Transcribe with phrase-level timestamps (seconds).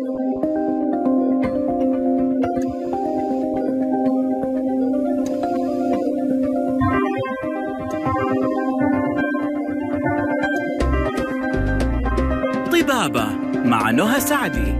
[0.00, 0.12] طبابة
[13.64, 14.78] مع نهى سعدي.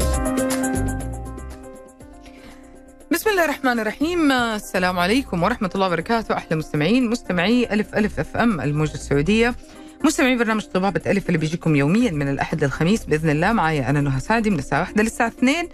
[3.11, 4.33] بسم الله الرحمن الرحيم.
[4.33, 6.37] السلام عليكم ورحمة الله وبركاته.
[6.37, 9.55] أحلى مستمعين مستمعي ألف ألف أف أم الموجة السعودية.
[10.05, 13.53] مستمعي برنامج طبابة ألف اللي بيجيكم يوميا من الأحد للخميس بإذن الله.
[13.53, 15.69] معايا أنا نهى سعدي من الساعة 1 للساعة 2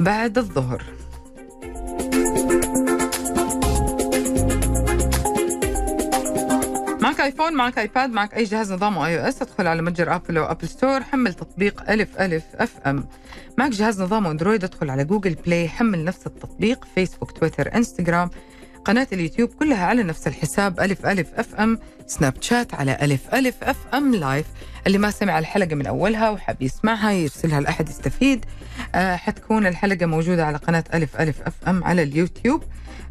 [0.00, 0.82] بعد الظهر.
[7.00, 9.42] معك آيفون معك آيباد معك أي جهاز نظام iOS.
[9.42, 13.06] ادخل على متجر آبل أو Apple Store حمل تطبيق ألف ألف FM.
[13.58, 18.30] معك جهاز نظام أندرويد ادخل على جوجل بلاي حمل نفس التطبيق فيسبوك تويتر إنستغرام.
[18.84, 24.14] قناة اليوتيوب كلها على نفس الحساب ألف ألف FM سناب شات على ألف ألف FM
[24.14, 24.46] live
[24.86, 28.44] اللي ما سمع الحلقة من أولها وحاب يسمعها يرسلها لأحد يستفيد.
[28.94, 32.62] آه حتكون الحلقة موجودة على قناة ألف ألف أف أم على اليوتيوب.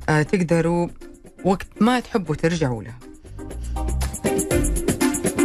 [0.10, 0.88] آه تقدروا
[1.46, 3.00] وقت ما تحبوا ترجعوا لها.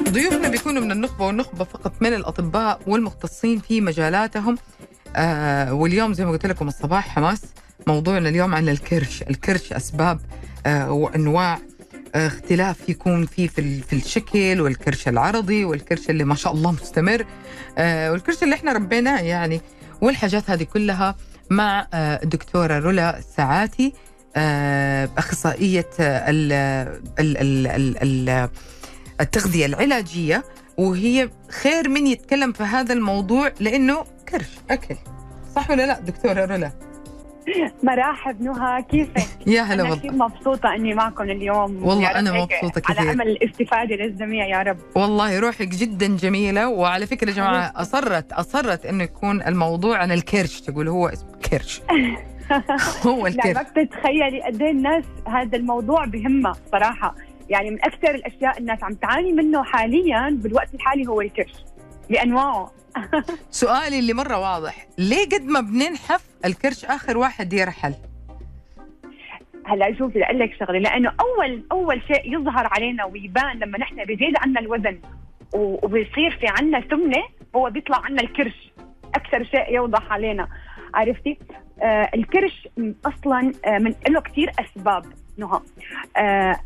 [0.09, 4.59] ضيوفنا بيكونوا من النخبة والنخبة فقط من الأطباء والمختصين في مجالاتهم.
[5.17, 7.43] آه واليوم زي ما قلت لكم الصباح حماس.
[7.87, 9.23] موضوعنا اليوم عن الكرش.
[9.23, 10.21] الكرش أسباب
[10.67, 11.59] آه وأنواع
[12.15, 17.27] آه اختلاف يكون فيه في, في الشكل والكرش العرضي والكرش اللي ما شاء الله مستمر
[17.79, 19.61] آه والكرش اللي إحنا ربيناه يعني.
[20.01, 21.15] والحاجات هذه كلها
[21.51, 23.93] مع الدكتورة رولا ساعاتي
[25.19, 26.53] أخصائية ال
[27.19, 27.99] ال ال ال
[28.29, 28.49] ال
[29.21, 30.45] التغذية العلاجية.
[30.79, 31.31] وهي
[31.63, 34.97] خير من يتكلم في هذا الموضوع لأنه كرش أكل.
[35.57, 36.73] صح ولا لا دكتورة رولا
[37.83, 39.97] مرحب نهى كيفك؟ يا هلا أنا والله.
[39.97, 41.85] كثير مبسوطة إني معكم اليوم.
[41.87, 43.11] والله أنا مبسوطة على كثير.
[43.13, 44.79] أمل الاستفادة للجميع يا رب.
[44.97, 46.69] والله روحك جدا جميلة.
[46.69, 50.61] وعلى فكرة يا جماعة أصرت أصرت إنه يكون الموضوع عن الكرش.
[50.61, 51.83] تقول هو اسمه كرش.
[53.07, 53.67] هو لا ما الكرش.
[53.77, 57.15] بتتخيلي قد إيه الناس هذا الموضوع بهمها صراحة.
[57.49, 61.53] يعني من أكثر الأشياء الناس عم تعاني منه حاليا بالوقت الحالي هو الكرش
[62.11, 62.71] بأنواعه.
[63.51, 64.87] سؤالي اللي مرة واضح.
[64.99, 67.95] ليه قد ما بننحف الكرش آخر واحد يرحل؟
[69.67, 74.35] هلا شوفي لأقول لك شغلة لأنه أول أول شيء يظهر علينا ويبان لما نحن بيزيد
[74.39, 74.99] عنا الوزن
[75.55, 77.23] وبيصير في عنا سمنة
[77.57, 78.73] هو بيطلع عنا الكرش.
[79.15, 80.49] أكثر شيء يوضح علينا.
[80.95, 81.39] عرفتي
[81.83, 82.69] آه الكرش
[83.07, 85.05] أصلا آه من له كثير أسباب
[85.39, 85.61] نهى
[86.17, 86.57] آه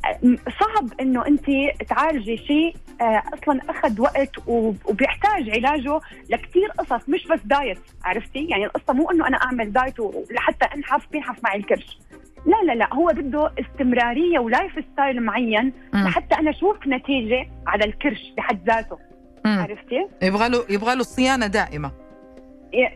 [0.61, 1.45] صعب إنه أنت
[1.89, 6.01] تعالجي شيء آه أصلا أخذ وقت وبيحتاج علاجه
[6.31, 9.95] لكثير قصص مش بس diet عرفتي يعني القصة مو إنه أنا أعمل diet
[10.31, 11.99] لحتى انحف بينحف معي الكرش
[12.47, 15.73] لا لا لا هو بده استمرارية و lifestyle معين.
[15.95, 18.99] لحتى أنا أشوف نتيجة على الكرش بحد ذاته.
[19.47, 21.93] عرفتي؟ يبغى له يبغى له صيانة دائمة ي-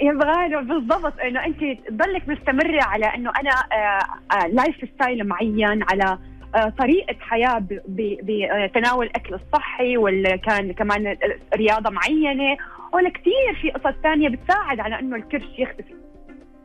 [0.01, 6.19] يبغى له بالضبط إنه أنت تضلك مستمرة على إنه أنا آه، آه، lifestyle معين على
[6.55, 11.17] آه، طريقة حياة ب- ب- بتناول الأكل الصحي ولا كان كمان
[11.55, 12.57] رياضة معينة.
[12.93, 15.95] ولا كثير في قصص ثانية بتساعد على إنه الكرش يختفي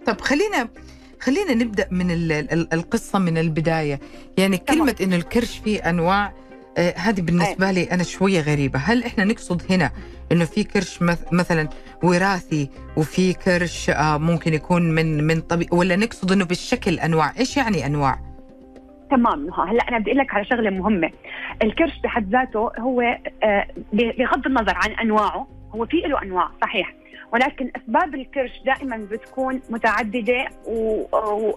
[0.06, 0.70] طب خلينا
[1.22, 4.00] خلينا نبدأ من ال- ال- القصة من البداية.
[4.38, 4.58] يعني.
[4.58, 6.34] كلمة إنه الكرش فيه أنواع
[6.78, 8.80] آه، هذه بالنسبة لي أنا شوية غريبة.
[8.80, 9.92] هل إحنا نقصد هنا
[10.32, 11.70] إنه في كرش مث- مثلا
[12.04, 17.34] وراثي وفي كرش آه، ممكن يكون من من طبيعي ولا نقصد إنه بالشكل أنواع.
[17.40, 18.20] إيش يعني أنواع؟
[19.12, 19.48] تمام.
[19.54, 21.10] هلأ أنا بدي أقول لك على شغلة مهمة.
[21.64, 23.02] الكرش بحد ذاته هو
[23.44, 26.94] آه، بغض النظر عن أنواعه هو في له أنواع صحيح.
[27.34, 31.04] ولكن أسباب الكرش دائما بتكون متعددة و-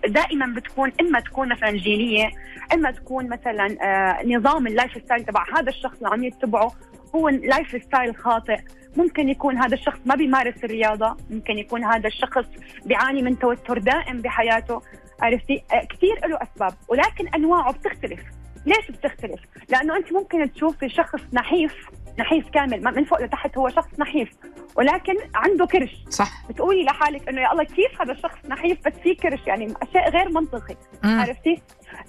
[0.06, 2.30] ودائما بتكون إما تكون مثلا جينية
[2.74, 6.72] إما تكون مثلا آه، نظام ال lifestyle تبع هذا الشخص اللي عم يتبعه
[7.14, 8.56] هو lifestyle خاطئ.
[8.96, 12.44] ممكن يكون هذا الشخص ما بيمارس الرياضة ممكن يكون هذا الشخص
[12.86, 14.82] بيعاني من توتر دائم بحياته.
[15.22, 18.20] عرفتي؟ آه، كثير له أسباب ولكن أنواعه بتختلف.
[18.66, 21.74] ليش بتختلف؟ لأنه أنت ممكن تشوفي شخص نحيف
[22.18, 24.28] نحيف كامل ما- من فوق لتحت هو شخص نحيف
[24.76, 26.04] ولكن عنده كرش.
[26.08, 26.46] صح.
[26.48, 30.28] بتقولي لحالك إنه يا الله كيف هذا الشخص نحيف بس في كرش يعني أشياء غير
[30.28, 30.76] منطقي.
[31.04, 31.20] مم.
[31.20, 31.62] عرفتي؟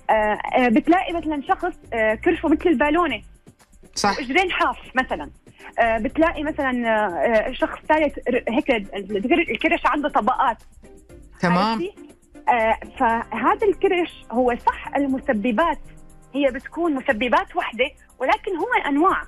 [0.09, 3.21] آه آه بتلاقي مثلا شخص آه كرشه مثل البالونة.
[3.95, 4.19] صح.
[4.19, 5.29] اجرين حاف مثلا.
[5.79, 8.19] آه بتلاقي مثلا آه آه، شخص ثالث
[8.49, 10.57] هيك ال- الكرش عنده طبقات.
[11.39, 11.81] تمام؟
[12.49, 15.79] آه فهذا الكرش هو صح المسببات.
[16.35, 17.85] هي بتكون مسببات واحدة
[18.19, 19.21] ولكن هو أنواع.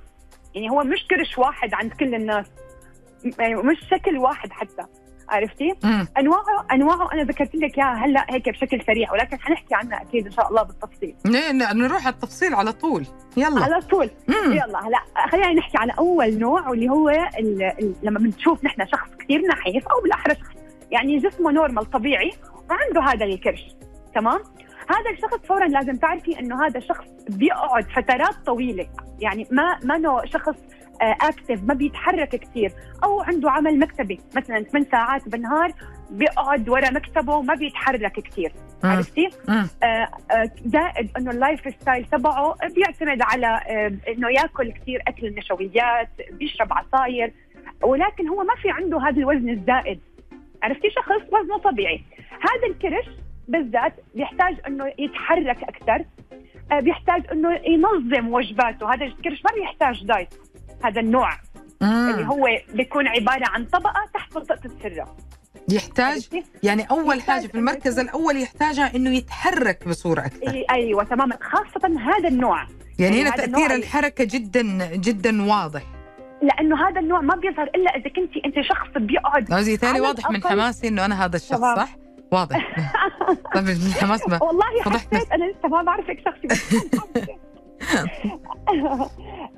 [0.55, 2.45] يعني هو مش كرش واحد عند كل الناس.
[3.39, 4.83] يعني مش شكل واحد حتى.
[5.29, 6.07] عرفتي؟ مم.
[6.17, 10.31] انواعه أنواعه أنا ذكرت لك إياها هلأ هيك بشكل سريع ولكن حنحكي عنها أكيد إن
[10.31, 11.15] شاء الله بالتفصيل.
[11.73, 13.05] نروح على التفصيل على طول.
[13.37, 13.63] يلا.
[13.63, 14.09] على طول.
[14.27, 14.51] مم.
[14.51, 14.99] يلا هلأ
[15.31, 19.87] خلينا نحكي على أول نوع واللي هو ال ال لما بنشوف نحن شخص كثير نحيف
[19.87, 20.55] أو بالأحرى شخص.
[20.91, 22.31] يعني جسمه نورمال طبيعي
[22.69, 23.65] وعنده هذا الكرش.
[24.15, 24.39] تمام؟
[24.89, 28.87] هذا الشخص فورا لازم تعرفي إنه هذا شخص بيقعد فترات طويلة.
[29.19, 30.55] يعني ما ما شخص
[31.01, 32.71] active ما بيتحرك كثير
[33.03, 35.73] أو عنده عمل مكتبي مثلا 8 ساعات بالنهار
[36.09, 38.53] بيقعد ورا مكتبه ما بيتحرك كثير
[38.83, 38.89] مم.
[38.89, 45.35] عرفتي؟ آه، آه، زائد إنه ال lifestyle تبعه بيعتمد على آه، إنه ياكل كثير أكل
[45.35, 47.33] نشويات بيشرب عصاير.
[47.83, 49.99] ولكن هو ما في عنده هذا الوزن الزائد.
[50.63, 52.03] عرفتي؟ شخص وزنه طبيعي.
[52.29, 53.05] هذا الكرش
[53.47, 56.05] بالذات بيحتاج إنه يتحرك أكثر
[56.71, 60.33] آه، بيحتاج إنه ينظم وجباته هذا الكرش ما بيحتاج دايت
[60.83, 61.31] هذا النوع
[61.81, 62.31] اللي مم.
[62.31, 65.15] هو بيكون عبارة عن طبقة تحت منطقه السرة
[65.69, 71.37] يحتاج؟ يعني أول يحتاج حاجة في المركز الأول يحتاجها إنه يتحرك بصورة أكثر أيوه تماما
[71.41, 72.67] خاصة هذا النوع
[72.99, 75.83] يعني يعني هنا تأثير الحركة جدا جدا واضح
[76.41, 80.43] لأنه هذا النوع ما بيظهر إلا إذا كنت أنت شخص بيقعد غازي ثاني واضح من
[80.43, 81.59] حماسي إنه أنا هذا الشخص.
[81.59, 82.75] صح؟ واضح.
[83.55, 83.73] طيب من
[84.29, 84.81] ما والله.
[84.81, 86.47] حسيت أنا لسه ما بعرفك شخصي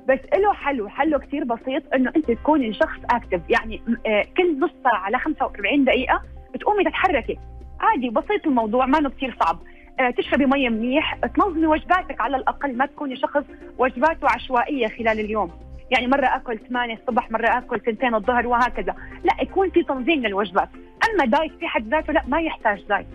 [0.08, 4.70] بس له حل حله كثير بسيط إنه أنت تكوني شخص اكتف يعني آه، كل نص
[4.84, 6.22] ساعة على 45 دقيقة
[6.54, 7.38] بتقومي تتحركي.
[7.80, 9.58] عادي بسيط الموضوع ما إنه كثير صعب.
[10.00, 13.42] آه، تشربي مي منيح تنظمي وجباتك على الأقل ما تكوني شخص
[13.78, 15.67] وجباته عشوائية خلال اليوم.
[15.90, 18.94] يعني مرة آكل 8 الصبح مرة آكل 2 الظهر وهكذا.
[19.24, 20.68] لا يكون في تنظيم للوجبات.
[21.10, 23.06] أما دايت في حد ذاته لا ما يحتاج دايت.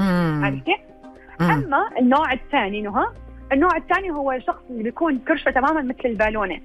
[0.00, 0.76] عرفتي؟
[1.40, 3.06] أما النوع الثاني نهى
[3.52, 6.60] النوع الثاني هو الشخص اللي بيكون كرشه تماما مثل البالونة.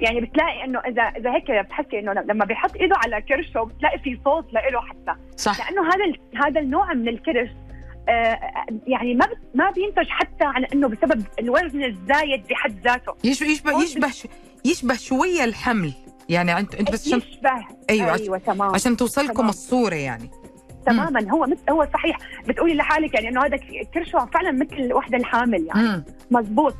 [0.00, 4.18] يعني بتلاقي إنه إذا إذا هيك بتحسي إنه لما بيحط إيده على كرشه بتلاقي في
[4.24, 5.14] صوت له حتى.
[5.36, 5.70] صح.
[5.70, 6.12] لأنه هذا
[6.46, 7.48] هذا النوع من الكرش
[8.86, 13.14] يعني ما ما بينتج حتى عن إنه بسبب الوزن الزايد بحد ذاته.
[13.24, 14.12] يشبه يشبه يشبه
[14.64, 15.92] يشبه شوية الحمل.
[16.28, 17.50] يعني انت أنت بس عشان يشبه.
[17.50, 18.74] أيوة، أيوه, أيوة تمام.
[18.74, 19.48] عشان توصلكم تمام.
[19.48, 20.30] الصورة يعني.
[20.86, 21.30] تماما.
[21.30, 22.18] هو مثل هو صحيح.
[22.48, 23.56] بتقولي لحالك يعني إنه هذا
[23.94, 25.88] كرشه فعلا مثل الوحده الحامل يعني.
[25.88, 26.04] مم.
[26.30, 26.74] مزبوط.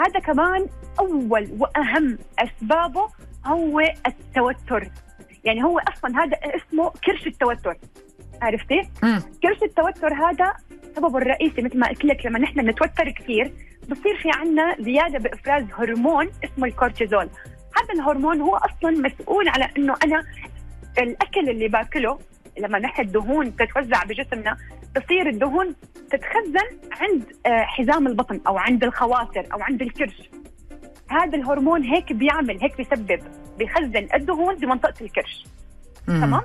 [0.00, 0.66] هذا كمان
[0.98, 3.08] أول وأهم أسبابه
[3.46, 4.90] هو التوتر.
[5.44, 7.76] يعني هو أصلا هذا اسمه كرش التوتر.
[8.42, 9.22] عرفتي؟ مم.
[9.42, 10.54] كرش التوتر هذا
[10.96, 13.52] سببه الرئيسي مثل ما قلت لك لما نحن نتوتر كثير
[13.90, 17.28] بصير في عنا زيادة بإفراز هرمون اسمه الكورتيزول
[17.76, 20.22] هذا الهرمون هو أصلا مسؤول على إنه أنا
[20.98, 22.18] الأكل اللي باكله
[22.58, 24.56] لما نحن الدهون تتوزع بجسمنا
[24.96, 25.74] بصير الدهون
[26.10, 30.30] تتخزن عند آه، حزام البطن أو عند الخواصر أو عند الكرش
[31.10, 33.20] هذا الهرمون هيك بيعمل هيك بيسبب
[33.58, 35.44] بيخزن الدهون بمنطقة الكرش.
[36.06, 36.40] تمام؟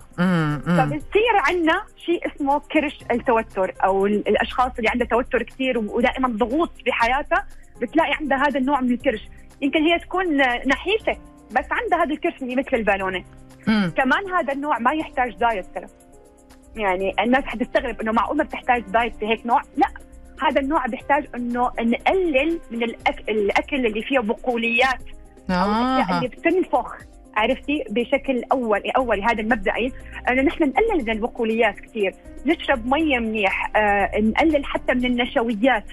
[0.65, 6.71] فبصير عندنا شيء اسمه كرش التوتر أو ال- الأشخاص اللي عندها توتر كثير ودائما ضغوط
[6.85, 7.45] بحياتها
[7.81, 9.27] بتلاقي عندها هذا النوع من الكرش
[9.61, 10.37] يمكن هي تكون
[10.67, 11.17] نحيفة
[11.51, 13.23] بس عندها هذا الكرش اللي مثل البالونة
[13.67, 13.91] مم.
[13.97, 15.85] كمان هذا النوع ما يحتاج دايت ترى
[16.75, 19.87] يعني الناس حتستغرب إنه معقول ما بتحتاج دايت في هيك نوع لا
[20.41, 22.83] هذا النوع بيحتاج إنه نقلل من.
[23.29, 24.99] الأكل اللي فيه بقوليات
[25.49, 26.17] أو آه.
[26.17, 26.95] اللي بتنفخ
[27.37, 29.91] عرفتي بشكل اولي اولي هذا المبدئي
[30.29, 32.13] انه نحن نقلل من البقوليات كثير.
[32.45, 35.85] نشرب ميه منيح آه نقلل حتى من النشويات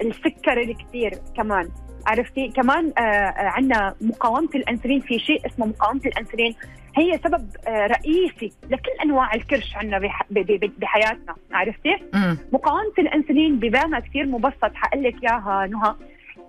[0.00, 1.68] السكر الكثير كمان.
[2.06, 6.54] عرفتي؟ كمان آه آه عندنا مقاومة الأنسولين في شيء اسمه مقاومة الأنسولين.
[6.96, 11.34] هي سبب آه رئيسي لكل أنواع الكرش عندنا بح- ب- ب- بحياتنا.
[11.52, 12.38] عرفتي؟ مم.
[12.52, 14.26] مقاومة الأنسولين ببانها كثير.
[14.26, 15.94] مبسط حقول لك إياها نهى.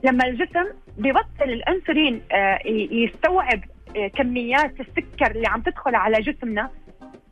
[0.04, 0.66] لما الجسم
[0.98, 2.60] ببطل الأنسولين آه،
[2.92, 3.60] يستوعب
[4.18, 6.70] كميات السكر اللي عم تدخل على جسمنا.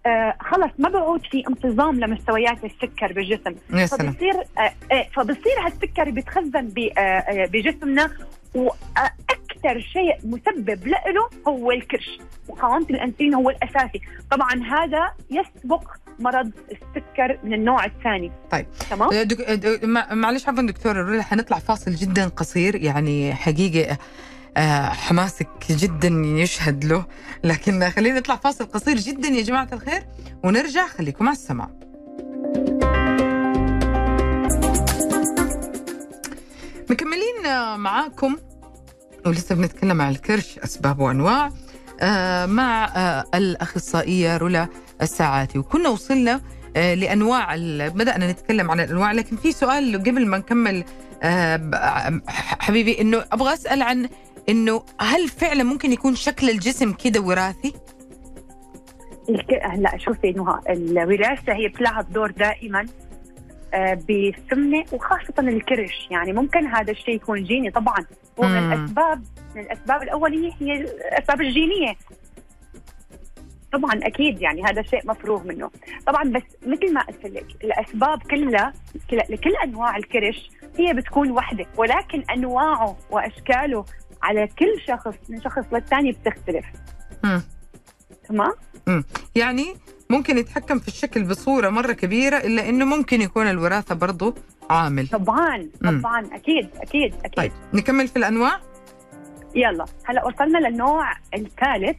[0.05, 3.55] آه، خلص ما بعود في انتظام لمستويات السكر بالجسم.
[3.73, 4.11] يا سلام.
[4.11, 8.09] فبصير آه، آه، فبصير هالسكر بيتخزن آه، آه، بجسمنا
[8.55, 12.19] وأكثر شيء مسبب له هو الكرش.
[12.49, 14.01] مقاومه الأنسولين هو الأساسي.
[14.31, 15.83] طبعا هذا يسبق
[16.19, 18.31] مرض السكر من النوع الثاني.
[18.51, 18.65] طيب.
[18.89, 19.41] تمام؟ دك...
[19.51, 19.83] دك...
[19.83, 23.97] مع- معلش عفوا دكتورة رولا حنطلع فاصل جدا قصير يعني حقيقة آه،
[24.89, 27.05] حماسك جدا يشهد له.
[27.43, 30.03] لكن خلينا نطلع فاصل قصير جدا يا جماعة الخير
[30.43, 30.87] ونرجع.
[30.87, 31.69] خليكم مع السماع.
[36.89, 38.37] مكملين آه، معاكم
[39.25, 41.51] ولسه بنتكلم عن الكرش أسباب وأنواع.
[42.01, 44.67] آه، مع آه، الأخصائية رولا
[45.01, 45.59] الساعاتي.
[45.59, 46.41] وكنا وصلنا
[46.75, 47.55] آه، لأنواع
[47.87, 49.11] بدأنا نتكلم عن الأنواع.
[49.11, 50.83] لكن في سؤال قبل ما نكمل
[51.23, 52.21] آه،
[52.59, 54.09] حبيبي إنه أبغى أسأل عن
[54.49, 57.73] إنه هل فعلا ممكن يكون شكل الجسم كده وراثي؟
[59.29, 59.53] الك...
[59.63, 62.85] هلا شوفي نهى الوراثة هي بتلعب دور دائما
[63.73, 68.05] آه، بالسمنه وخاصة الكرش يعني ممكن هذا الشيء يكون جيني طبعا
[68.37, 68.73] ومن.
[68.73, 69.23] الاسباب
[69.55, 71.95] من الأسباب الأولية هي الأسباب الجينية
[73.73, 75.71] طبعا أكيد يعني هذا شيء مفروغ منه
[76.07, 78.73] طبعا بس مثل ما قلت لك الأسباب كلها
[79.09, 83.85] كل- لكل أنواع الكرش هي بتكون وحدة ولكن أنواعه وأشكاله
[84.24, 86.65] على كل شخص من شخص للثاني بتختلف.
[87.24, 87.41] مم.
[88.29, 88.53] تمام؟
[89.36, 89.75] يعني
[90.09, 94.36] ممكن يتحكم في الشكل بصورة مرة كبيرة إلا إنه ممكن يكون الوراثة برضو
[94.69, 95.07] عامل.
[95.07, 96.01] طبعا مم.
[96.01, 96.25] طبعا.
[96.33, 97.33] أكيد أكيد أكيد.
[97.33, 98.59] طيب نكمل في الأنواع؟
[99.55, 99.86] يلا.
[100.05, 101.97] هلأ وصلنا للنوع الثالث.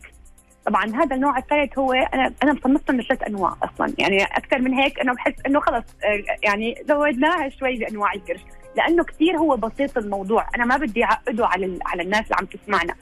[0.67, 3.95] طبعا هذا النوع الثالث هو أنا أنا مصنفتهم لثلاث أنواع أصلا.
[3.99, 8.41] يعني أكثر من هيك أنا بحس إنه خلص آه، يعني زودناها شوي بانواع الكرش
[8.77, 10.47] لأنه كثير هو بسيط الموضوع.
[10.57, 12.95] أنا ما بدي أعقده على ال- على الناس اللي عم تسمعنا.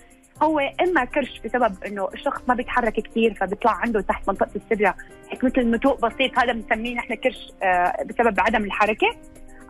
[0.42, 4.94] هو إما كرش بسبب إنه الشخص ما بيتحرك كثير فبيطلع عنده تحت منطقة السرة.
[5.30, 9.06] هيك مثل نتوء بسيط هذا بنسميه نحن كرش آه، بسبب عدم الحركة.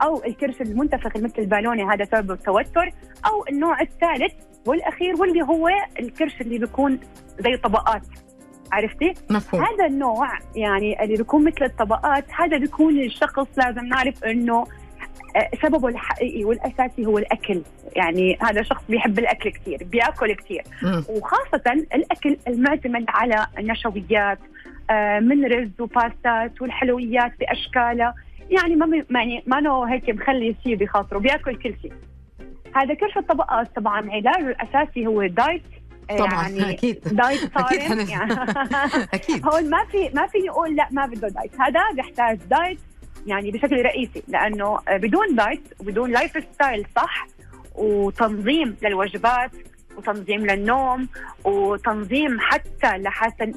[0.02, 2.90] أو الكرش المنتفخ مثل البالونة هذا سببه التوتر.
[3.26, 4.32] أو النوع الثالث
[4.66, 5.68] والأخير واللي هو
[6.00, 7.00] الكرش اللي بيكون
[7.40, 8.02] زي طبقات.
[8.72, 9.64] عرفتي؟ مفهوم.
[9.64, 14.64] هذا النوع يعني اللي بيكون مثل الطبقات هذا بيكون الشخص لازم نعرف إنه
[15.62, 17.62] سببه الحقيقي والأساسي هو الأكل.
[17.96, 20.62] يعني هذا شخص بيحب الأكل كثير بيأكل كثير.
[20.82, 21.04] مم.
[21.08, 24.38] وخاصة الأكل المعتمد على النشويات
[24.90, 28.14] آه، من رز و pastas والحلويات بأشكالها
[28.50, 31.92] يعني ما يعني ما هيك مخلي شيء بخاطره بيأكل كل شيء.
[32.76, 35.62] هذا كرش الطبقات طبعا علاجه الأساسي هو diet.
[36.10, 37.00] آه، طبعا يعني أكيد.
[37.04, 37.78] diet صارم.
[37.80, 38.32] هنف- يعني
[39.14, 39.46] أكيد.
[39.46, 41.60] هون ما في ما فيني أقول لا ما بده diet.
[41.60, 42.78] هذا بيحتاج diet.
[43.26, 47.26] يعني بشكل رئيسي لأنه بدون diet وبدون lifestyle صح
[47.74, 49.50] وتنظيم للوجبات
[49.96, 51.08] وتنظيم للنوم
[51.44, 53.52] وتنظيم حتى لحتى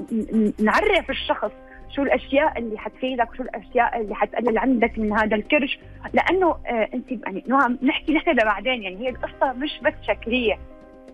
[0.59, 1.51] نعرف الشخص
[1.95, 5.79] شو الأشياء اللي حتفيدك وشو الأشياء اللي حتقلل عندك من هذا الكرش.
[6.13, 10.59] لأنه آه أنت يعني نوع نحكي نحن لبعدين يعني هي القصة مش بس شكلية.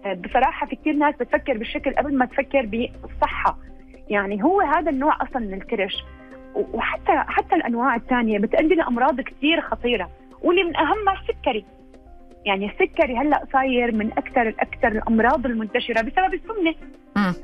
[0.06, 3.58] آه بصراحة في كثير ناس بتفكر بالشكل قبل ما تفكر بالصحه
[4.10, 5.94] يعني هو هذا النوع أصلا من الكرش.
[6.56, 10.10] وحتى حتى الأنواع الثانية بتؤدي لامراض كثير خطيرة.
[10.42, 11.66] واللي من اهمها السكري.
[12.46, 16.74] يعني السكري هلأ صاير من أكثر أكثر الأمراض المنتشرة بسبب السمنة.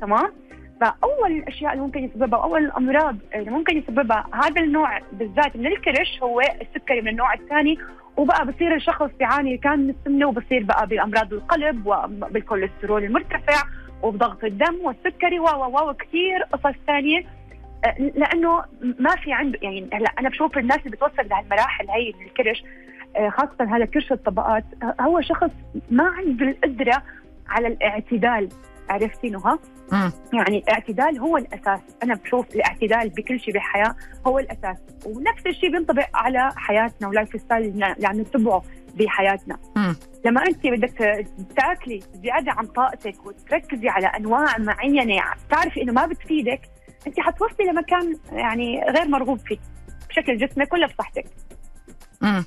[0.00, 0.32] تمام؟
[0.80, 6.22] فأول الأشياء اللي ممكن يسببها واول الأمراض اللي ممكن يسببها هذا النوع بالذات من الكرش
[6.22, 7.78] هو السكري من النوع الثاني.
[8.16, 13.62] وبقى بصير الشخص يعاني كان من السمنة وبصير بقى بامراض القلب وبالكوليسترول المرتفع
[14.02, 15.38] وبضغط الدم والسكري.
[15.38, 17.24] و و و كثير قصص ثانية.
[17.98, 22.64] لأنه ما في عنده يعني هلا أنا بشوف الناس اللي بتوصل لهالمراحل هي من الكرش
[23.16, 25.50] آه، خاصة هذا كرش الطبقات آه، هو شخص
[25.90, 27.02] ما عنده القدرة
[27.48, 28.48] على الاعتدال
[28.88, 29.58] عرفتي نهى؟
[30.32, 33.94] يعني الاعتدال هو الأساس، أنا بشوف الاعتدال بكل شيء بالحياة
[34.26, 38.62] هو الأساس، ونفس الشيء بينطبق على حياتنا و lifestyle اللي عم نتبعه
[38.94, 39.58] بحياتنا.
[39.76, 39.96] مم.
[40.24, 46.60] لما أنت بدك تاكلي زيادة عن طاقتك وتركزي على أنواع معينة تعرفي إنه ما بتفيدك،
[47.06, 49.58] انت حتوصلي لمكان يعني غير مرغوب فيه
[50.08, 51.24] بشكل جسمك ولا بصحتك.
[52.20, 52.44] مم.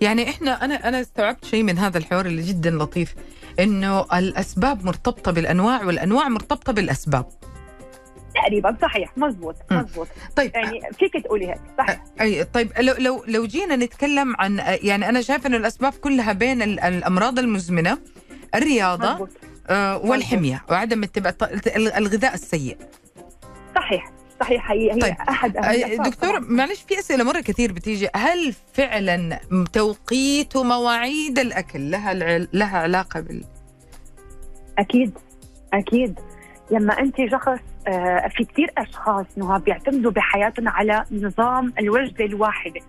[0.00, 3.14] يعني إحنا أنا أنا استوعبت شيء من هذا الحوار اللي جدا لطيف
[3.60, 7.26] إنه الأسباب مرتبطة بالأنواع والأنواع مرتبطة بالأسباب
[8.34, 9.56] تقريبا صحيح مزبوط.
[9.70, 14.60] مزبوط طيب يعني فيك تقولي هيك صحيح أي طيب لو لو لو جينا نتكلم عن
[14.82, 17.98] يعني أنا شايفة إنه الأسباب كلها بين ال- الأمراض المزمنة
[18.54, 19.28] الرياضة مزبوط
[19.68, 21.34] آه والحمية وعدم اتباع
[21.76, 22.76] الغذاء السيء
[23.74, 25.14] صحيح صحيح هي هي طيب.
[25.28, 26.40] أحد الأسباب دكتور.
[26.40, 28.08] معلش في أسئلة مرة كثير بتيجي.
[28.16, 29.40] هل فعلا
[29.72, 32.14] توقيت ومواعيد الأكل لها
[32.52, 33.44] لها علاقة بال؟
[34.78, 35.18] أكيد
[35.74, 36.20] أكيد.
[36.70, 42.80] لما أنت شخص آه، في كثير أشخاص نهى بيعتمدوا بحياتهم على نظام الوجبة الواحدة.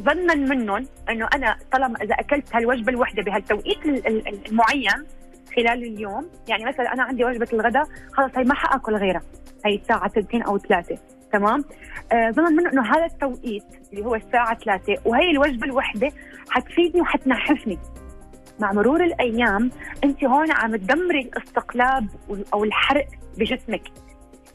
[0.00, 5.04] ظنا منهم إنه أنا طالما إذا أكلت هالوجبة الواحدة بهالتوقيت ال- ال- المعين
[5.56, 6.30] خلال اليوم.
[6.48, 9.22] يعني مثلا أنا عندي وجبة الغداء خلص هي ما حأكل غيرها.
[9.66, 10.98] هي الساعة ثلثين أو ثلاثة
[11.32, 11.64] تمام؟
[12.12, 16.10] آه ظنا منه إنه هذا التوقيت اللي هو الساعة ثلاثة وهي الوجبة الواحده
[16.50, 17.78] حتفيدني وحتنحفني.
[18.60, 19.70] مع مرور الأيام
[20.04, 22.06] أنت هون عم تدمري الاستقلاب
[22.54, 23.06] أو الحرق
[23.38, 23.82] بجسمك.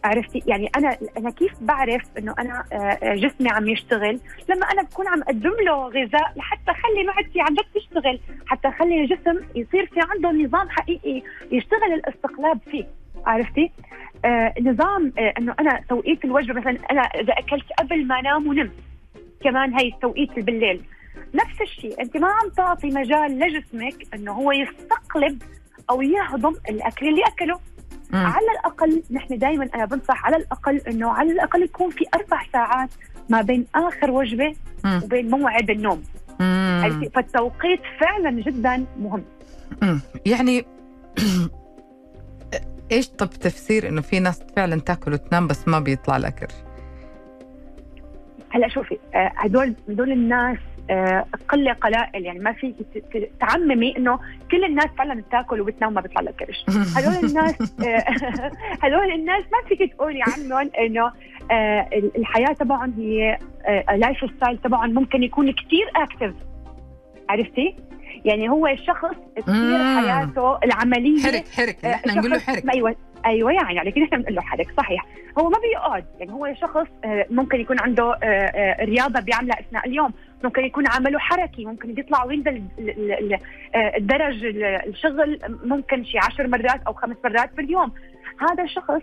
[0.03, 4.19] عرفتي؟ يعني أنا أنا كيف بعرف إنه أنا آه، جسمي عم يشتغل؟
[4.49, 9.39] لما أنا بكون عم أقدم له غذاء لحتى اخلي معدتي عم تشتغل حتى اخلي الجسم
[9.55, 12.85] يصير في عنده نظام حقيقي يشتغل الاستقلاب فيه.
[13.25, 13.71] عرفتي؟
[14.25, 18.71] آه نظام آه إنه أنا توقيت الوجبة مثلا أنا إذا أكلت قبل ما انام ونمت
[19.43, 20.81] كمان هي التوقيت بالليل.
[21.33, 25.43] نفس الشيء أنت ما عم تعطي مجال لجسمك إنه هو يستقلب
[25.89, 27.59] أو يهضم الأكل اللي أكله.
[28.13, 28.25] مم.
[28.25, 32.89] على الأقل نحن دائما أنا بنصح على الأقل إنه على الأقل يكون في أربع ساعات
[33.29, 34.55] ما بين آخر وجبة
[34.85, 35.01] مم.
[35.03, 36.03] وبين موعد النوم
[36.39, 36.81] مم.
[36.83, 39.23] عرفتي؟ فالتوقيت فعلا جدا مهم
[39.81, 39.99] مم.
[40.25, 40.65] يعني
[42.91, 46.53] إيش طب تفسير إنه في ناس فعلا تأكل وتنام بس ما بيطلع كرش
[48.49, 50.57] هلأ شوفي آه، هدول هدول الناس
[51.49, 52.25] قله قلائل.
[52.25, 52.73] يعني ما في
[53.39, 54.19] تعممي إنه
[54.51, 56.65] كل الناس فعلا بتاكل وبتنام ما بيطلع لها كرش.
[56.97, 58.05] هدول الناس آه،
[58.83, 61.11] هدول الناس ما فيك تقولي عنهم إنه
[62.17, 63.37] الحياة تبعهم هي
[63.89, 66.33] ال lifestyle تبعهم ممكن يكون كثير active
[67.29, 67.75] عرفتي؟
[68.25, 71.85] يعني هو شخص كثير حياته العملية حرك حرك.
[71.85, 72.69] إحنا نقول له حرك.
[72.69, 75.05] أيوه أيوه يعني لكن إحنا بنقول له حرك صحيح.
[75.39, 76.05] هو ما بيقعد.
[76.19, 80.13] يعني هو شخص آه، ممكن يكون عنده آه، آه، رياضة بيعملها أثناء اليوم.
[80.43, 82.63] ممكن يكون عمله حركي ممكن يطلع وينزل
[83.97, 84.45] الدرج
[84.87, 87.91] الشغل ممكن شي عشر مرات أو خمس مرات باليوم
[88.39, 89.01] هذا الشخص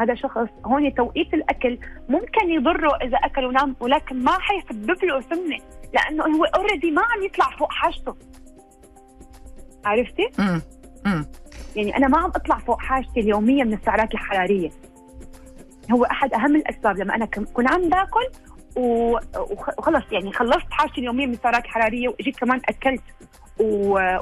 [0.00, 1.78] هذا شخص هون توقيت الأكل
[2.08, 5.58] ممكن يضره إذا أكل ونام ولكن ما حيسبب له سمنة
[5.94, 8.16] لأنه هو اوريدي ما عم يطلع فوق حاجته.
[9.84, 10.30] عرفتي؟
[11.06, 11.26] امم
[11.76, 14.70] يعني أنا ما عم أطلع فوق حاجتي اليومية من السعرات الحرارية.
[15.92, 18.26] هو أحد أهم الأسباب لما أنا كنت عم باكل
[18.76, 23.02] وخلص يعني خلصت حاجتي اليومية من السعرات الحرارية وإجيت كمان أكلت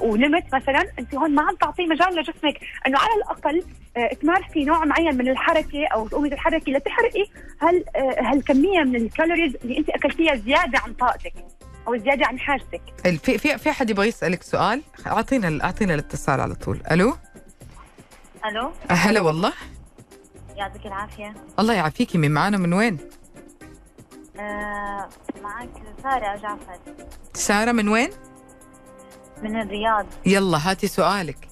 [0.02, 0.84] ونمت مثلا.
[0.99, 3.62] أنت هون ما عم تعطي مجال لجسمك إنه على الأقل
[3.96, 7.25] آه، تمارسي نوع معين من الحركة أو تقومي تتحركي لتحرقي
[7.62, 11.32] هال آه، هالكمية من الكالوريز اللي أنت أكلتيها زيادة عن طاقتك
[11.88, 12.82] أو زيادة عن حاجتك.
[13.23, 16.80] في في في أحد يبغى يسألك سؤال؟ أعطينا أعطينا الاتصال على طول.
[16.90, 17.16] ألو؟
[18.46, 19.52] ألو؟ هلا والله.
[20.56, 21.34] يعطيك العافية.
[21.58, 22.99] الله يعافيكي من معانا من وين؟
[24.40, 25.08] آه
[25.42, 25.68] معك
[26.02, 26.78] سارة جعفر.
[27.34, 28.10] سارة من وين؟
[29.42, 30.06] من الرياض.
[30.26, 31.48] يلا هاتي سؤالك.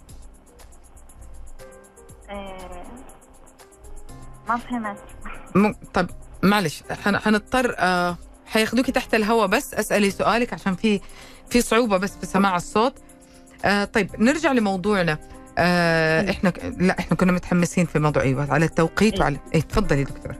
[2.31, 2.83] آه
[4.49, 4.99] ما فهمت.
[5.55, 5.73] م...
[5.95, 6.11] طب
[6.43, 11.01] معلش حنضطر آه حياخدوكي تحت الهواء بس أسألي سؤالك عشان في
[11.51, 12.95] في صعوبة بس في سماع الصوت.
[13.65, 15.19] آه طيب نرجع لموضوعنا.
[15.59, 16.49] آه إحنا
[16.79, 20.35] لا إحنا كنا متحمسين في موضوع أيوه على التوقيت وعلى اي تفضلي دكتور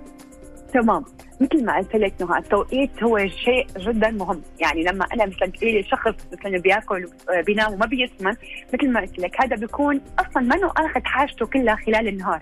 [0.75, 1.05] تمام.
[1.43, 4.43] مثل ما قلت لك نهى التوقيت هو شيء جدا مهم.
[4.61, 7.09] يعني لما أنا مثلا تقولي لي شخص مثلا بياكل
[7.47, 8.35] بينام وما بيسمن
[8.75, 12.41] مثل ما قلت لك هذا بيكون أصلا ما آخذ حاجته كلها خلال النهار.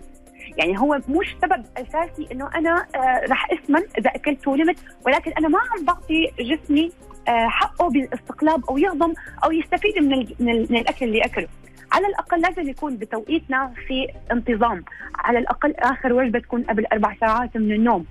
[0.56, 5.48] يعني هو مش سبب اساسي إنه أنا آه رح اسمن إذا أكلت ونمت ولكن أنا
[5.48, 6.90] ما عم بعطي جسمي
[7.28, 11.48] آه حقه بالاستقلاب أو يهضم أو يستفيد من, من الأكل اللي أكله.
[11.92, 14.84] على الأقل لازم يكون بتوقيتنا في انتظام.
[15.18, 18.06] على الأقل آخر وجبة تكون قبل أربع ساعات من النوم.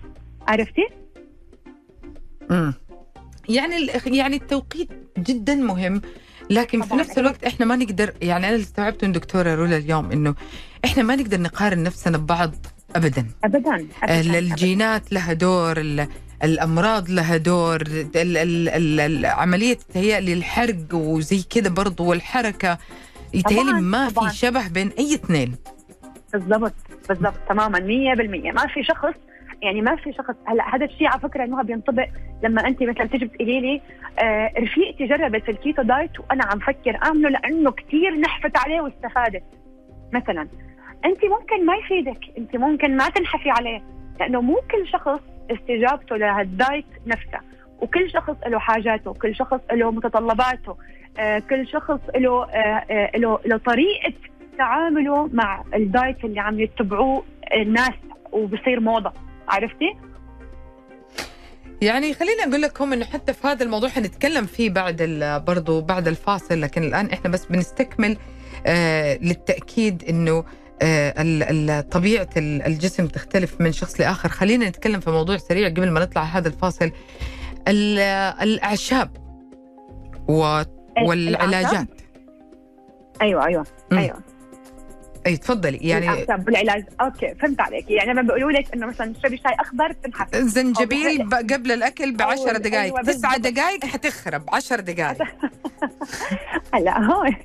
[0.50, 0.88] عرفتي؟
[2.52, 2.74] امم
[3.50, 6.02] يعني يعني التوقيت جدا مهم
[6.50, 10.12] لكن في نفس الوقت إحنا ما نقدر يعني أنا اللي استوعبته من دكتورة رولا اليوم
[10.12, 10.36] إنه
[10.86, 12.56] إحنا ما نقدر نقارن نفسنا ببعض
[12.96, 14.40] ابدا ابدا, أبداً.
[14.40, 15.84] الجينات لها دور
[16.44, 17.84] الأمراض لها دور
[19.26, 22.78] عملية تهيألي الحرق وزي كذا برضو والحركة
[23.34, 24.30] يتهيألي ما طبعاً.
[24.30, 25.56] في شبه بين أي اثنين
[26.34, 26.74] بالضبط
[27.10, 27.82] بالضبط تماما 100%
[28.56, 29.16] ما في شخص
[29.62, 32.08] يعني ما في شخص هلا هذا الشيء على فكرة إنه بينطبق
[32.44, 33.82] لما أنت مثلا تيجي بتقولي لي
[34.20, 39.44] آه رفيقتي جربت ال keto diet وأنا عم فكر اعمله لأنه كثير نحفت عليه واستفادت.
[40.14, 40.48] مثلا
[41.06, 43.82] أنت ممكن ما يفيدك أنت ممكن ما تنحفي عليه
[44.20, 45.20] لأنه مو كل شخص
[45.52, 47.40] استجابته لهال diet نفسه
[47.82, 50.78] وكل شخص له حاجاته كل شخص له متطلباته
[51.20, 54.14] آه كل شخص له آه آه له, له طريقة
[54.58, 57.94] تعامله مع الدايت اللي عم يتبعوه الناس
[58.32, 59.14] وبصير موضة.
[59.50, 59.96] عرفتي؟
[61.82, 65.02] يعني خليني أقول لكم إنه حتى في هذا الموضوع حنتكلم فيه بعد
[65.48, 68.18] برضو بعد الفاصل لكن الآن إحنا بس بنستكمل
[68.66, 70.44] آه للتأكيد إنه
[70.82, 74.30] آه طبيعة الجسم تختلف من شخص لآخر.
[74.30, 76.92] خلينا نتكلم في موضوع سريع قبل ما نطلع هذا الفاصل.
[77.68, 79.18] الأعشاب
[81.00, 81.88] والعلاجات.
[83.22, 84.24] أيوه أيوه أيوه.
[85.28, 85.78] أي تفضلي.
[85.78, 87.92] يعني الأعصاب بالعلاج أوكي فهمت عليك.
[87.92, 92.58] يعني لما بيقولوا لك إنه مثلا تشربي شاي أخضر بتنحف زنجبيل قبل الأكل ب 10
[92.58, 94.44] دقائق أيوة تسعة دقائق حتخرب.
[94.54, 95.24] 10 دقائق
[96.74, 97.36] هلا هون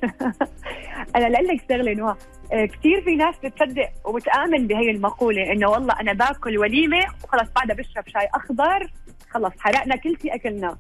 [1.17, 2.17] أنا لاقول لك شغله انه
[2.51, 8.09] كثير في ناس بتصدق وبتآمن بهي المقولة إنه والله أنا باكل وليمة وخلص بعدها بشرب
[8.09, 8.91] شاي أخضر.
[9.31, 10.79] خلص حرقنا كل شيء أكلناه.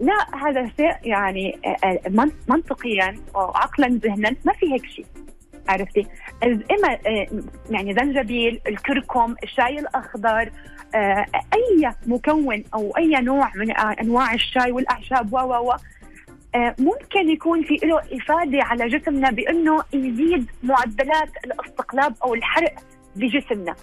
[0.00, 5.06] لا هذا شيء يعني آه، آه، منطقيا وعقلا ذهنا ما في هيك شيء.
[5.68, 6.06] عرفتي؟
[6.44, 7.26] إما آه،
[7.70, 10.50] يعني زنجبيل الكركم الشاي الأخضر
[10.94, 15.72] آه، أي مكون أو أي نوع من أنواع الشاي والأعشاب و و.
[16.54, 22.74] آه، ممكن يكون في له إفادة على جسمنا بأنه يزيد معدلات الاستقلاب أو الحرق
[23.16, 23.74] بجسمنا.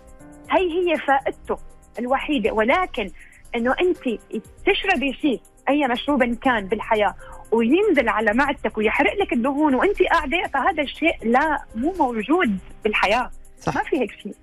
[0.52, 1.58] هي هي فائدته
[2.00, 2.52] الوحيدة.
[2.52, 3.10] ولكن
[3.56, 4.20] إنه انت
[4.66, 7.16] تشربي شيء أي مشروب كان بالحياة
[7.52, 13.32] وينزل على معدتك ويحرق لك الدهون وانت قاعدة فهذا الشيء لا مو موجود بالحياة.
[13.62, 13.76] صح.
[13.76, 14.34] ما في هيك شيء.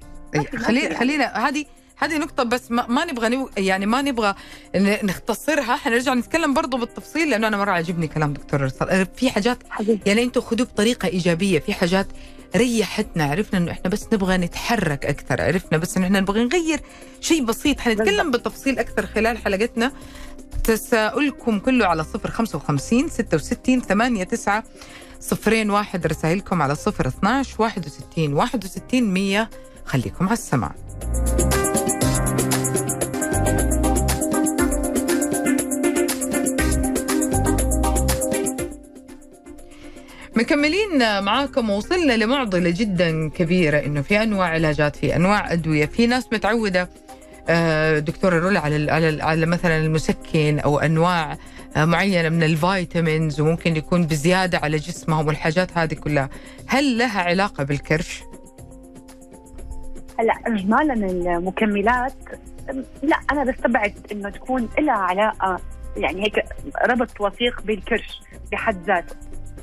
[0.51, 0.99] في خلينا.
[0.99, 1.64] خلينا هذه
[1.99, 4.35] هذه نقطة بس ما, ما نبغى نو يعني ما نبغى
[4.77, 5.77] نختصرها.
[5.77, 10.01] حنرجع نتكلم برضو بالتفصيل لأنه أنا مرة عجبني كلام دكتور رسال في حاجات حبيبي.
[10.07, 11.59] يعني أنتوا خذوه بطريقة إيجابية.
[11.59, 12.07] في حاجات
[12.57, 16.81] ريحتنا عرفنا إنه إحنا بس نبغى نتحرك أكثر عرفنا بس انه إحنا نبغى نغير
[17.21, 17.81] شيء بسيط.
[17.81, 19.92] حنتكلم بالتفصيل أكثر خلال حلقتنا.
[20.64, 24.64] تساؤلكم كله على صفر خمسة وخمسين ستة وستين ثمانية تسعة.
[25.20, 29.50] صفرين واحد رسائلكم على صفر اثناش واحد وستين واحد وستين مية.
[29.85, 30.74] خليكم على السماع.
[40.37, 46.26] مكملين معاكم وصلنا لمعضلة جدا كبيرة إنه في أنواع علاجات في أنواع أدوية في ناس
[46.32, 46.88] متعودة آه،
[47.98, 51.37] دكتورة رولا على على على مثلا المسكن أو أنواع
[51.76, 56.28] آه، معينة من الفيتامينز وممكن يكون بزيادة على جسمهم والحاجات هذه كلها
[56.66, 58.22] هل لها علاقة بالكرش؟
[60.18, 62.14] هلا اجمالا المكملات
[63.02, 65.61] لا أنا بستبعد إنه تكون لها علاقة
[65.96, 66.44] يعني هيك
[66.88, 68.20] ربط وثيق بالكرش
[68.52, 69.16] بحد ذاته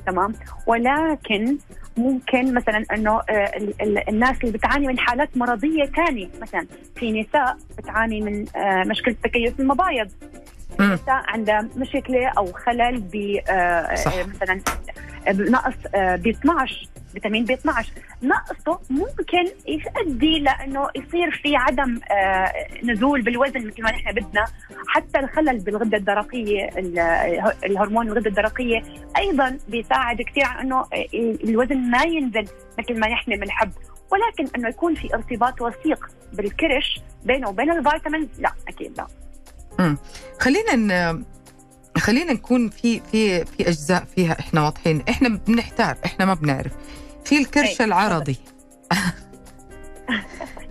[0.06, 0.34] تمام
[0.66, 1.58] ولكن
[1.96, 7.12] ممكن مثلا إنه آه، ال- ال- الناس اللي بتعاني من حالات مرضية ثانية مثلا في
[7.22, 10.08] نساء بتعاني من آه، مشكلة تكيس المبايض.
[10.80, 13.40] نساء عندها مشكلة أو خلل ب.
[13.48, 13.94] آه،
[14.34, 14.60] مثلا
[15.28, 22.52] نقص ب 12 فيتامين بي 12 نقصه ممكن يؤدي لأنه يصير في عدم آه،
[22.84, 24.44] نزول بالوزن مثل ما نحن بدنا.
[24.88, 26.98] حتى الخلل بالغدة الدرقية ال-
[27.64, 28.82] الهرمون الغدة الدرقية
[29.16, 30.84] أيضا بيساعد كثير على إنه
[31.44, 32.46] الوزن ما ينزل
[32.78, 33.70] مثل ما نحن بنحب.
[34.12, 39.96] ولكن إنه يكون في ارتباط وثيق بالكرش بينه وبين الفيتامينز لا أكيد لا.
[40.40, 41.24] خلينا ن...
[41.98, 45.02] خلينا نكون في في في أجزاء فيها إحنا واضحين.
[45.08, 46.72] إحنا بنحتار إحنا ما بنعرف.
[47.24, 48.36] في الكرش أي، العرضي.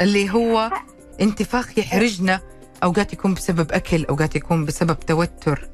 [0.02, 0.72] اللي هو
[1.22, 2.42] انتفاخ يحرجنا
[2.84, 5.68] أوقات يكون بسبب أكل أوقات يكون بسبب توتر.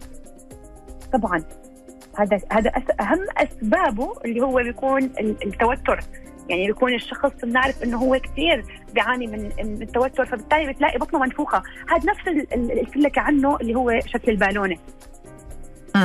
[1.13, 1.43] طبعا.
[2.17, 5.99] هذا هذا أهم أسبابه اللي هو بيكون ال- التوتر.
[6.49, 11.63] يعني بيكون الشخص بنعرف إنه هو كثير بيعاني من من التوتر فبالتالي بتلاقي بطنه منفوخة.
[11.89, 14.77] هذا نفس ال- ال- اللي قلت لك عنه اللي هو شكل البالونة.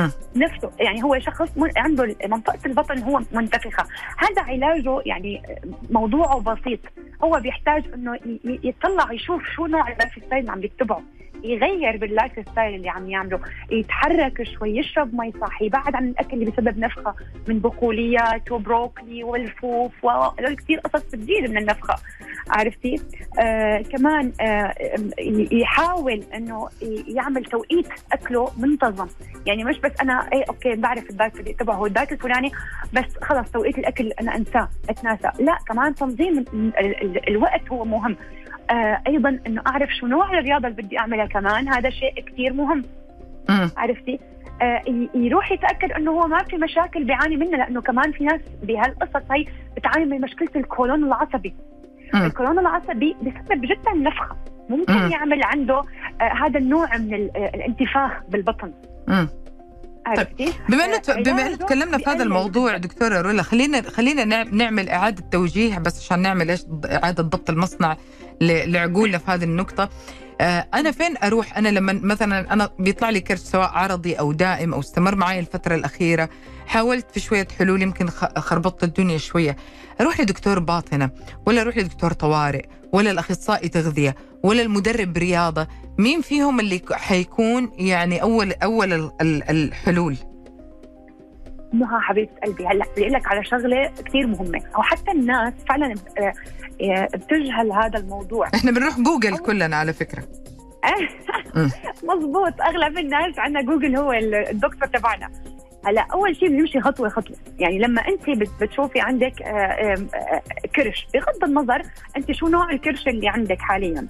[0.01, 0.11] مم.
[0.35, 0.71] نفسه.
[0.79, 3.87] يعني هو شخص عنده منطقة البطن هو منتفخة.
[4.17, 5.41] هذا علاجه يعني
[5.89, 6.79] موضوعه بسيط.
[7.23, 11.01] هو بيحتاج إنه يطلع يشوف شو نوع ال lifestyle اللي عم يتبعه
[11.45, 13.39] يغير بال lifestyle اللي عم يعمله
[13.71, 17.15] يتحرك شوي يشرب مي صح يبعد عن الأكل اللي بيسبب نفخة
[17.47, 21.95] من بقوليات وبروكلي وملفوف وهذول كثير قصص بتزيد من النفخة
[22.49, 23.01] عرفتي؟
[23.39, 24.73] آه كمان آه
[25.51, 26.69] يحاول إنه
[27.07, 29.07] يعمل توقيت أكله منتظم
[29.45, 32.51] يعني مش بس أنا إيه okay بعرف ال diet تبعه ال diet الفلاني
[32.93, 37.85] بس خلص توقيت الأكل أنا أنساه أتناسى لا كمان تنظيم ال- ال- ال- الوقت هو
[37.85, 38.15] مهم.
[38.69, 41.67] آه أيضا إنه أعرف شو نوع الرياضة اللي بدي أعملها كمان.
[41.69, 42.83] هذا شيء كثير مهم.
[43.49, 43.69] مم.
[43.77, 44.19] عرفتي؟
[44.61, 44.81] آه
[45.15, 49.45] يروح يتأكد إنه هو ما في مشاكل بيعاني منها لأنه كمان في ناس بهالقصص هي
[49.77, 51.55] بتعاني من مشكلة الكولون العصبي.
[52.13, 52.25] مم.
[52.25, 54.35] الكولون العصبي بسبب جدا نفخة.
[54.69, 55.11] ممكن مم.
[55.11, 55.77] يعمل عنده
[56.21, 58.71] آه هذا النوع من آه، الانتفاخ بالبطن.
[59.07, 59.27] مم.
[60.05, 64.25] عرفتي؟ بما إنه آه، بما إنه علاجه تكلمنا في هذا الموضوع دكتورة رولا خلينا خلينا
[64.25, 67.97] نع- نعمل إعادة توجيه بس عشان نعمل إيش؟ إعادة ضبط المصنع.
[68.41, 69.89] لعقولنا في هذه النقطة.
[70.41, 74.73] آه، أنا فين أروح؟ أنا لما مثلا أنا بيطلع لي كرش سواء عرضي أو دائم
[74.73, 76.29] أو استمر معي الفترة الأخيرة.
[76.67, 79.55] حاولت في شوية حلول يمكن خربطت الدنيا شوية.
[80.01, 81.09] أروح لدكتور باطنة
[81.45, 85.67] ولا أروح لدكتور طوارئ ولا الأخصائي تغذية ولا المدرب رياضة.
[85.97, 90.17] مين فيهم اللي حيكون يعني اول أول ال- ال- الحلول؟
[91.73, 94.61] نهى حبيبة قلبي هلأ بدي أقول لك على شغلة كثير مهمة.
[94.75, 96.33] أو حتى الناس فعلا آه،
[96.81, 98.47] آه، بتجهل هذا الموضوع.
[98.55, 100.23] إحنا بنروح جوجل كلنا على فكرة.
[101.55, 101.71] مم.
[102.03, 105.29] مزبوط أغلب الناس عندنا جوجل هو ال- الدكتور تبعنا.
[105.85, 107.37] هلأ أول شيء بنمشي خطوة خطوة.
[107.59, 109.95] يعني لما انت بت- بتشوفي عندك آه،
[110.75, 111.81] كرش بغض النظر
[112.17, 114.07] انت شو نوع الكرش اللي عندك حاليا.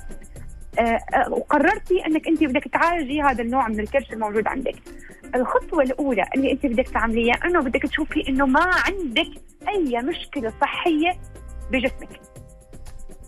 [1.29, 4.75] وقررتي انك انت بدك تعالجي هذا النوع من الكرش الموجود عندك.
[5.35, 9.27] الخطوة الأولى اللي انت بدك تعمليها انه بدك تشوفي انه ما عندك
[9.67, 11.11] أي مشكلة صحية
[11.71, 12.21] بجسمك.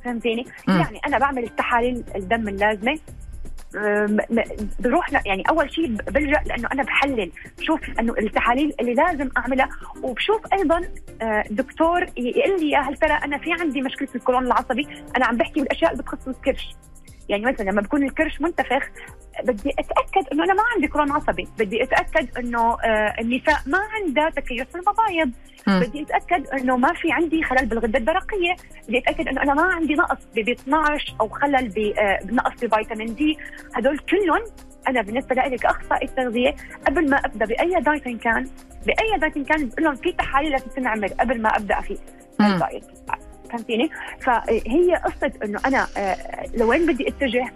[0.06, 0.46] فهمتيني.
[0.68, 3.00] يعني أنا بعمل التحاليل الدم اللازمة.
[4.80, 9.70] بروح يعني أول شيء بلجأ لأنه أنا بحلل بشوف إنه التحاليل اللي لازم أعملها.
[10.04, 10.82] وبشوف أيضا
[11.22, 15.38] آه، دكتور يقول لي يا هل ترى أنا في عندي مشكلة القولون العصبي؟ أنا عم
[15.38, 16.76] بحكي بالأشياء اللي بتخص الكرش.
[17.30, 18.84] يعني مثلا لما بكون الكرش منتفخ
[19.44, 24.30] بدي أتأكد إنه أنا ما عندي قولون عصبي بدي أتأكد إنه آه، النساء ما عندها
[24.30, 25.32] تكيس في المبايض.
[25.82, 28.56] بدي أتأكد إنه ما في عندي خلل بالغدة الدرقيه
[28.88, 33.16] بدي أتأكد إنه أنا ما عندي نقص ب 12 أو خلل ب- آه، بنقص بفيتامين
[33.16, 33.38] دي
[33.76, 34.42] هدول كلهم
[34.88, 36.56] أنا بالنسبة لي كاخصائي التغذية
[36.88, 38.48] قبل ما أبدأ بأي diet كان
[38.86, 41.98] بأي diet كان بقول لهم في تحاليل لازم تنعمل قبل ما أبدأ فيه.
[42.54, 42.84] ال diet
[43.52, 43.90] فهمتيني؟
[44.22, 46.18] فهي قصة إنه أنا آه،
[46.56, 47.52] لوين بدي أتجه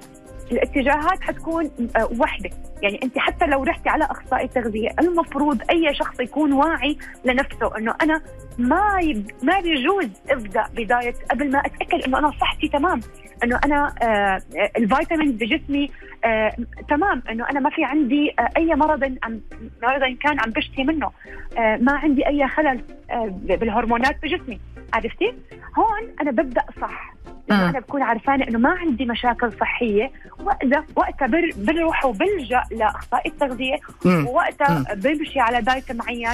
[0.52, 2.50] الاتجاهات حتكون آه، وحدة
[2.82, 7.96] يعني أنت حتى لو رحتي على أخصائي تغذية المفروض أي شخص يكون واعي لنفسه إنه
[8.02, 8.22] أنا
[8.58, 9.32] ما يب...
[9.44, 13.02] ما بيجوز ابدا بداية قبل ما أتأكد إنه أنا صحتي تمام.
[13.44, 14.42] إنه أنا آه
[14.78, 15.92] الفيتامين بجسمي
[16.26, 16.56] آه
[16.90, 17.24] تمام.
[17.30, 19.42] إنه أنا ما في عندي آه أي مرض عم
[19.84, 21.12] مرض كان عم بشتي منه.
[21.58, 24.60] آه ما عندي أي خلل آه بالهرمونات بجسمي.
[24.94, 25.34] عرفتي؟
[25.78, 27.14] هون أنا ببدأ صح.
[27.50, 27.58] مم.
[27.58, 30.12] أنا بكون عرفانة إنه ما عندي مشاكل صحية.
[30.44, 33.76] وقتها وقتها بر- بروح وبلجأ لاخصائي التغذية.
[34.06, 36.28] ووقتها بمشي على دايت معين.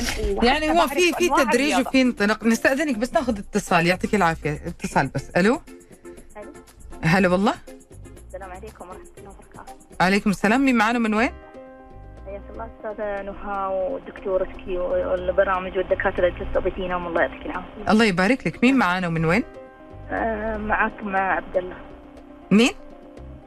[0.44, 1.80] يعني هو في في تدريج.
[1.80, 4.52] وفي انطلاق نستأذنك بس ناخذ اتصال يعطيك العافية.
[4.52, 5.30] اتصال بس.
[5.30, 5.62] ألو؟
[6.38, 6.52] ألو.
[7.02, 7.54] هلا والله.
[8.28, 9.74] السلام عليكم ورحمة الله وبركاته.
[10.02, 10.66] عليكم السلام.
[10.66, 11.30] مين معنا من وين؟
[12.26, 17.92] حياك الله أستاذة نهى ودكتورتك والبرامج والدكاترة اللي تستضيفينهم الله يعطيك العافية.
[17.92, 18.64] الله يبارك لك.
[18.64, 19.44] مين معنا ومن وين؟
[20.10, 21.78] آه، معك مع عبد الله.
[22.52, 22.72] مين؟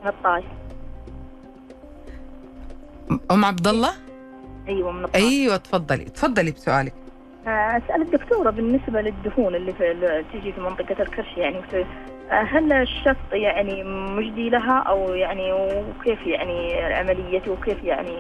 [0.02, 0.44] من الطايف
[3.30, 3.92] أم عبد الله؟
[4.68, 6.04] أيوة من الطايف أيوه تفضلي.
[6.04, 6.94] تفضلي بسؤالك.
[7.46, 11.61] أسأل الدكتورة بالنسبة للدهون اللي في تجي في منطقة الكرش يعني
[12.31, 18.18] هل الشط يعني مجدي لها؟ أو يعني وكيف يعني عمليته وكيف يعني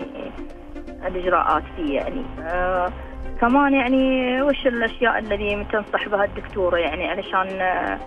[1.06, 2.92] الإجراءات فيه يعني؟ آه
[3.40, 7.98] كمان يعني وش الأشياء الذي تنصح بها الدكتورة يعني علشان آه،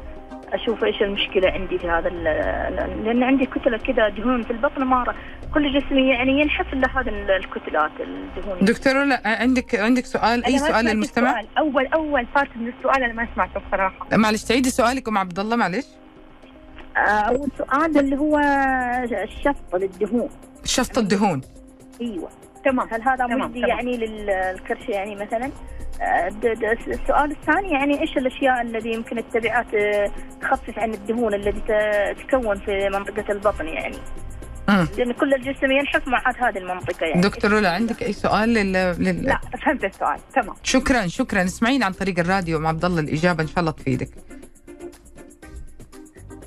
[0.54, 5.14] أشوف إيش المشكلة عندي في هذا لأن عندي كتلة كذا دهون في البطن ما
[5.54, 8.58] كل جسمي يعني ينحف إلا هذه الكتلات الدهون.
[8.62, 11.58] دكتورة لا عندك عندك سؤال؟ أي سؤال للمستمع؟ السؤال.
[11.58, 14.08] اول أول part من السؤال أنا ما سمعته بصراحة.
[14.18, 15.86] معلش تعيدي سؤالك أم عبد الله معلش.
[16.98, 18.40] آه، أول سؤال اللي هو
[19.24, 20.30] الشفط للدهون.
[20.64, 21.42] شفط الدهون.
[22.02, 22.30] أيوه.
[22.66, 23.60] تمام هل هذا مجدي.
[23.60, 25.52] يعني للكرش يعني مثلا؟
[26.02, 26.28] آه،
[26.88, 32.56] السؤال الثاني يعني إيش الأشياء الذي يمكن التبعات آه، تخفف عن الدهون التي ت- تكون
[32.60, 33.98] في منطقة البطن يعني؟
[34.70, 34.88] مم.
[34.98, 37.22] لأن كل الجسم ينحف مع هذه المنطقة يعني.
[37.22, 38.74] دكتور رولا عندك أي سؤال لل...
[38.74, 39.24] لل...
[39.24, 40.56] لا فهمت السؤال تمام.
[40.64, 41.44] شكرا شكرا.
[41.44, 44.10] اسمعينا عن طريق الراديو أم عبد الله الإجابة إن شاء الله تفيدك.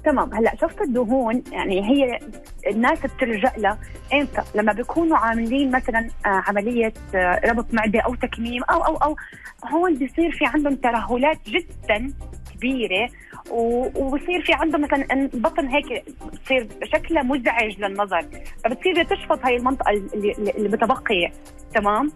[0.04, 0.34] تمام.
[0.34, 2.18] هلا شفت الدهون يعني هي
[2.66, 3.78] الناس بتلجأ لها.
[4.14, 9.16] إمتى؟ لما بيكونوا عاملين مثلا آه، عملية آه، ربط معدة أو تكميم أو أو أو
[9.72, 12.12] هون بيصير في عندهم ترهلات جدا
[12.54, 13.08] كبيرة.
[13.50, 16.04] وبصير في عندهم مثلا البطن هيك
[16.44, 18.24] بصير شكلها مزعج للنظر.
[18.64, 20.34] فبتصير تشفط هاي المنطقة اللي,
[20.68, 21.32] متبقيه
[21.74, 22.12] تمام؟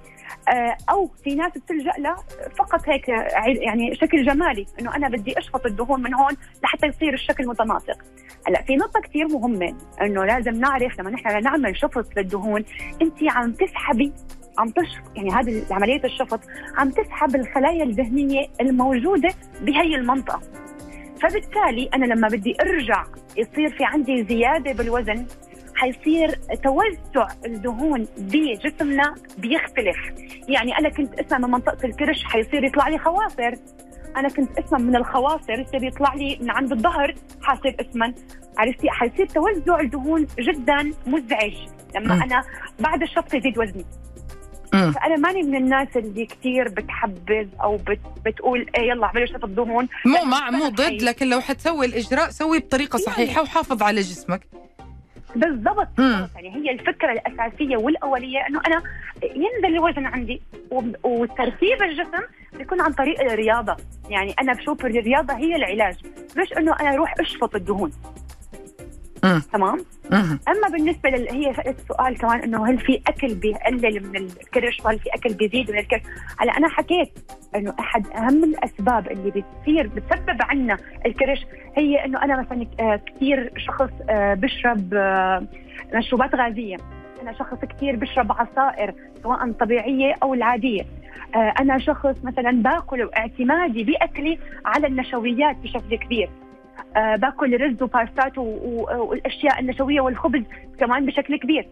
[0.91, 2.17] أو في ناس بتلجأ لها
[2.59, 3.09] فقط هيك
[3.45, 6.33] يعني شكل جمالي إنه أنا بدي اشفط الدهون من هون
[6.65, 7.99] لحتى يصير الشكل متناسق.
[8.47, 12.65] هلأ في نقطة كثير لمهمه إنه لازم نعرف لما نحن نعمل شفط للدهون
[13.03, 14.13] أنت عم تسحبي
[14.59, 16.41] عم تشفط يعني هذه عملية الشفط
[16.77, 20.41] عم تسحب الخلايا الدهنيه الموجودة بهي المنطقة.
[21.23, 23.05] فبالتالي أنا لما بدي أرجع
[23.37, 25.27] يصير في عندي زيادة بالوزن
[25.81, 29.97] حيصير توزع الدهون بجسمنا بيختلف.
[30.49, 33.55] يعني أنا كنت أسمع من منطقة الكرش حيصير يطلع لي خواصر.
[34.17, 38.15] أنا كنت أسمع من الخواصر يصير يطلع لي من عند الظهر حاصير اسما.
[38.59, 41.55] عرفتي؟ حيصير توزع الدهون جدا مزعج.
[41.95, 42.23] لما مم.
[42.23, 42.43] أنا
[42.81, 43.85] بعد الشفط يزيد وزني.
[44.73, 49.89] فأنا ماني من الناس اللي كثير بتحبذ أو بت بتقول إيه يلا اعملوا شفط دهون.
[50.07, 54.41] مو مع مو ضد لكن لو حتسوي الإجراء سوي بطريقة صحيحة وحافظ على جسمك.
[55.37, 55.89] بالضبط.
[56.35, 58.83] يعني هي الفكرة الأساسية والأولية إنه أنا
[59.23, 60.43] ينزل الوزن عندي
[61.05, 63.77] وترتيب الجسم بيكون عن طريق الرياضة.
[64.11, 65.97] يعني أنا بشوف الرياضة هي العلاج
[66.37, 67.93] مش إنه أنا أروح أشفط الدهون.
[69.25, 69.43] مم.
[69.53, 69.79] تمام؟
[70.13, 70.39] مم.
[70.49, 71.29] أما بالنسبة لل...
[71.31, 75.79] هي السؤال كمان إنه هل في أكل بيقلل من الكرش؟ وهل في أكل بيزيد من
[75.79, 76.01] الكرش؟
[76.39, 77.19] هلا أنا حكيت
[77.57, 83.53] إنه أحد أهم الأسباب اللي بتصير بتسبب عنا الكرش هي إنه أنا مثلا آه، كثير
[83.57, 85.47] شخص آه، بشرب آه،
[85.95, 86.77] مشروبات غازية.
[87.23, 90.83] أنا شخص كثير بشرب عصائر سواء طبيعية أو العادية.
[91.35, 96.31] أنا شخص مثلا باكل واعتمادي بأكلي على النشويات بشكل كبير.
[97.17, 100.43] باكل رز وباستات والأشياء النشوية والخبز
[100.79, 101.69] كمان بشكل كبير.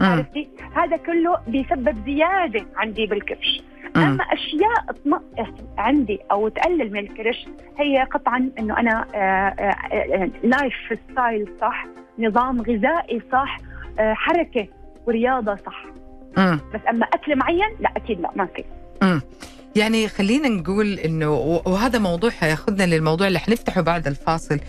[0.00, 3.62] عرفتي هذا كله بيسبب زيادة عندي بالكرش.
[3.96, 7.46] أما أشياء تنقص عندي أو تقلل من الكرش
[7.78, 9.06] هي قطعا إنه أنا
[10.42, 11.86] lifestyle صح
[12.18, 13.58] نظام غذائي صح
[13.98, 14.66] آه، حركة
[15.06, 15.84] ورياضة صح
[16.38, 16.60] مم.
[16.74, 18.64] بس أما أكل معين لا أكيد لا ما في
[19.76, 21.32] يعني خلينا نقول إنه
[21.66, 24.60] وهذا موضوع حياخذنا للموضوع اللي حنفتحه بعد الفاصل.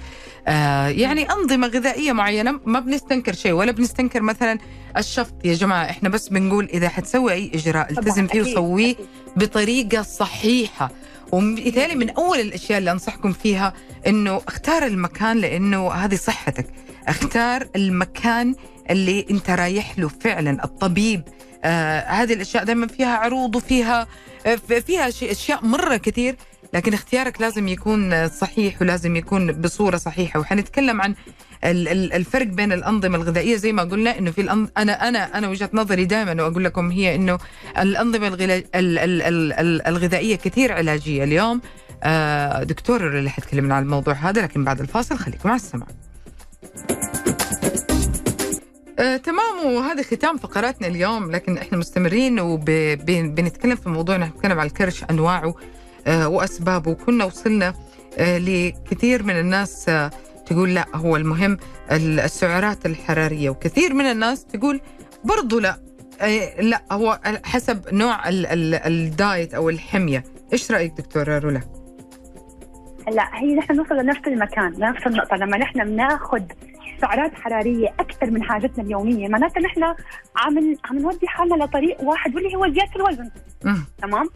[0.48, 4.58] آه يعني أنظمة غذائية معينة ما بنستنكر شيء ولا بنستنكر مثلا
[4.98, 5.34] الشفط.
[5.46, 8.96] يا جماعة إحنا بس بنقول إذا حتسوي أي إجراء التزم فيه وسويه.
[9.36, 10.92] بطريقة صحيحة.
[11.32, 13.74] وبالتالي من أول الأشياء اللي أنصحكم فيها
[14.08, 16.68] إنه اختار المكان لأنه هذه صحتك.
[17.08, 18.56] اختار المكان
[18.90, 21.22] اللي أنت رايح له فعلا الطبيب
[22.08, 24.08] هذه الأشياء دائما فيها عروض وفيها
[24.46, 26.36] آه فيها أشياء مرة كثير
[26.74, 30.40] لكن اختيارك لازم يكون آه، صحيح ولازم يكون بصورة صحيحة.
[30.40, 31.16] وحنتكلم عن
[31.64, 33.56] ال- ال- الفرق بين الأنظمة الغذائية.
[33.56, 34.70] زي ما قلنا إنه في الأنظ...
[34.78, 37.38] أنا أنا أنا وجهة نظري دائما وأقول لكم هي إنه
[37.78, 38.56] الأنظمة الغلا...
[38.58, 38.66] ال...
[38.76, 39.00] ال...
[39.22, 39.54] ال...
[39.54, 39.88] ال...
[39.88, 41.62] الغذائية كثير علاجية اليوم.
[42.04, 45.86] آه دكتور اللي حتكلمنا عن الموضوع هذا لكن بعد الفاصل خليكم مع السمع
[49.02, 55.04] آه، تمام وهذا ختام فقراتنا اليوم لكن إحنا مستمرين وبنتكلم في موضوع نتكلم على الكرش
[55.10, 55.54] أنواعه
[56.08, 56.92] آه، وأسبابه.
[56.92, 57.74] وكنا وصلنا
[58.18, 60.12] آه، لكثير من الناس آه،
[60.46, 61.58] تقول لا هو المهم
[61.92, 63.50] ال- السعرات الحرارية.
[63.50, 64.82] وكثير من الناس تقول
[65.24, 65.78] برضو لا
[66.22, 70.24] آه، لا هو حسب نوع ال- ال- الدايت أو الحمية.
[70.54, 71.62] إيش رأيك دكتورة رولا؟
[73.08, 75.36] هلا هي نحن نوصل لنفس المكان لنفس النقطة.
[75.36, 76.42] لما نحن بناخذ
[77.02, 79.28] سعرات حرارية أكثر من حاجتنا اليومية.
[79.28, 79.84] معناتها نحن
[80.36, 83.32] عم عم نودي حالنا لطريق واحد واللي هو زيادة الوزن.
[84.02, 84.30] تمام؟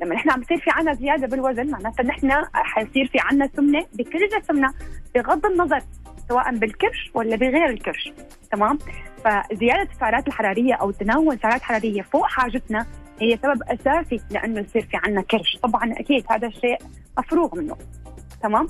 [0.00, 4.28] لما نحن عم يصير في عنا زيادة بالوزن معناتها نحن حيصير في عنا سمنة بكل
[4.28, 4.72] جسمنا
[5.14, 5.80] بغض النظر
[6.28, 8.12] سواء بالكرش ولا بغير الكرش.
[8.52, 8.78] تمام؟
[9.24, 12.86] فزيادة السعرات الحرارية أو تناول سعرات حرارية فوق حاجتنا
[13.20, 15.58] هي سبب أساسي لأنه يصير في عنا كرش.
[15.62, 16.78] طبعا أكيد هذا الشيء
[17.18, 17.76] مفروغ منه.
[18.42, 18.66] تمام.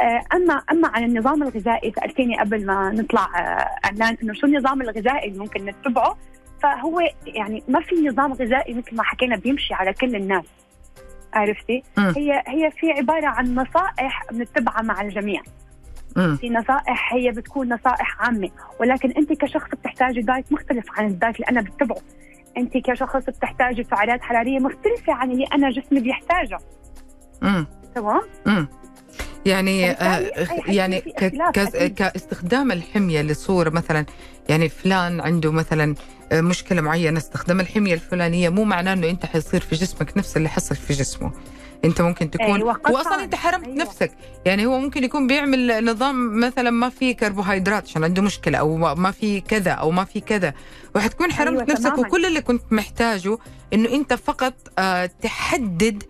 [0.00, 4.82] آه اما أما عن النظام الغذائي سألتيني قبل ما نطلع آه إعلان إنه شو النظام
[4.82, 6.16] الغذائي اللي ممكن نتبعه
[6.62, 10.44] فهو يعني ما في نظام غذائي مثل ما حكينا بيمشي على كل الناس
[11.34, 11.82] عرفتي.
[12.16, 15.42] هي هي في عبارة عن نصائح بنتبعها مع الجميع.
[16.36, 21.46] في نصائح هي بتكون نصائح عامة ولكن أنت كشخص بتحتاجي دايت مختلف عن الدايت اللي
[21.50, 21.98] أنا بتبعه
[22.56, 26.58] أنت كشخص بتحتاجي سعرات حرارية مختلفة عن اللي أنا جسمي بيحتاجها.
[27.94, 28.20] تمام.
[29.46, 31.00] يعني فبالتالي آه يعني.
[31.88, 34.06] كاستخدام الحمية لصوره مثلا
[34.48, 35.94] يعني فلان عنده مثلا
[36.32, 40.48] آه، مشكلة معينة استخدم الحمية الفلانية مو معناه إنه أنت حيصير في جسمك نفس اللي
[40.48, 41.32] حصل في جسمه
[41.84, 42.80] أنت ممكن تكون أيوة،.
[42.90, 43.76] واصلا أنت حرمت أيوة.
[43.76, 44.12] نفسك
[44.46, 48.94] يعني هو ممكن يكون بيعمل نظام مثلا ما في كربوهيدرات عشان عنده مشكلة أو ما-
[48.94, 50.54] ما في كذا أو ما في كذا
[50.96, 52.00] وحتكون حرمت أيوة، نفسك تماماً.
[52.08, 53.38] وكل اللي كنت محتاجه
[53.72, 56.02] إنه أنت فقط آه، تحدد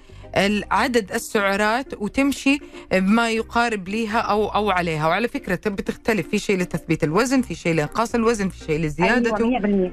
[0.70, 2.58] عدد السعرات وتمشي
[2.92, 5.08] بما يقارب ليها أو أو عليها.
[5.08, 6.28] وعلى فكرة بتختلف.
[6.28, 9.90] في شيء لتثبيت الوزن في شيء لإنقاص الوزن في شيء لزيادته أيوة 100%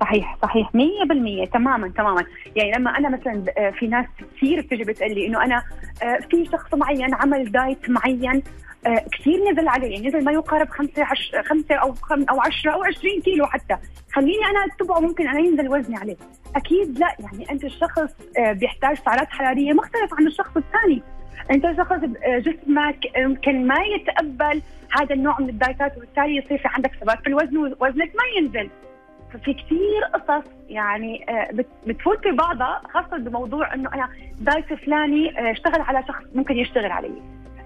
[0.00, 0.70] صحيح صحيح.
[0.74, 2.24] 100% تماما تماما.
[2.56, 5.62] يعني لما أنا مثلا آه، في ناس كثير بتجي بتقول لي إنه أنا
[6.02, 8.42] آه، في شخص معين عمل دايت معين
[9.12, 11.32] كثير نزل عليه يعني نزل ما يقارب خمسة عش...
[11.44, 12.24] خمسة أو خم...
[12.30, 13.76] أو 10 أو 20 كيلو حتى.
[14.12, 16.16] خليني أنا أتبعه ممكن أنا ينزل وزني عليه.
[16.56, 17.16] أكيد لا.
[17.20, 21.02] يعني أنت الشخص آه، بيحتاج سعرات حرارية مختلف عن الشخص الثاني.
[21.50, 21.92] أنت شخص
[22.24, 24.62] آه، جسمك يمكن ما يتقبل
[25.00, 28.70] هذا النوع من الدايتات وبالتالي يصير في عندك ثبات في الوزن ووزنك ما ينزل.
[29.32, 34.08] ففي كثير قصص يعني آه، بت- بتفوت في بعضها خاصة بموضوع إنه أنا
[34.40, 37.22] دايت فلاني آه، اشتغل على شخص ممكن يشتغل علي.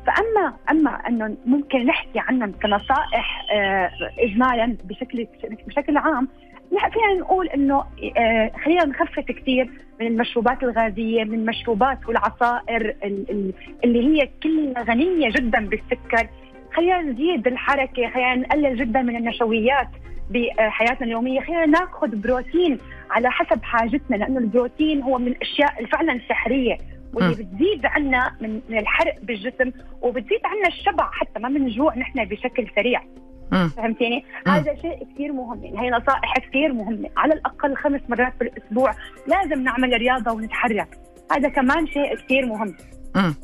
[0.07, 5.27] فأما أما أنه ممكن نحكي عنهم كنصائح آه، اجمالا بشكل
[5.67, 6.29] بشكل عام
[6.71, 7.85] فينا نقول إنه
[8.17, 13.53] آه، خلينا نخفف كثير من المشروبات الغازية من المشروبات والعصائر ال- ال-
[13.85, 16.29] اللي هي كلها غنية جدا بالسكر.
[16.75, 19.89] خلينا نزيد الحركة خلينا نقلل جدا من النشويات
[20.31, 21.41] بحياتنا اليومية.
[21.41, 22.79] خلينا ناخذ بروتين
[23.11, 26.79] على حسب حاجتنا لأنه البروتين هو من الأشياء فعلا سحرية.
[27.13, 27.35] واللي.
[27.35, 33.03] بتزيد عنا من من الحرق بالجسم وبتزيد عنا الشبع حتى ما بنجوع نحن بشكل سريع.
[33.51, 38.95] فهمتيني؟ هذا شيء كثير مهم يعني هي نصائح كثير مهمة على الأقل خمس مرات بالأسبوع
[39.27, 40.99] لازم نعمل رياضة ونتحرك
[41.33, 42.75] هذا كمان شيء كثير مهم
[43.17, 43.35] مم.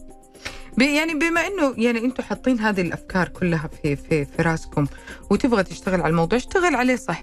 [0.81, 4.87] يعني بما انه يعني أنتم حاطين هذه الأفكار كلها في في في راسكم
[5.31, 7.23] وتبغى تشتغل على الموضوع اشتغل عليه صح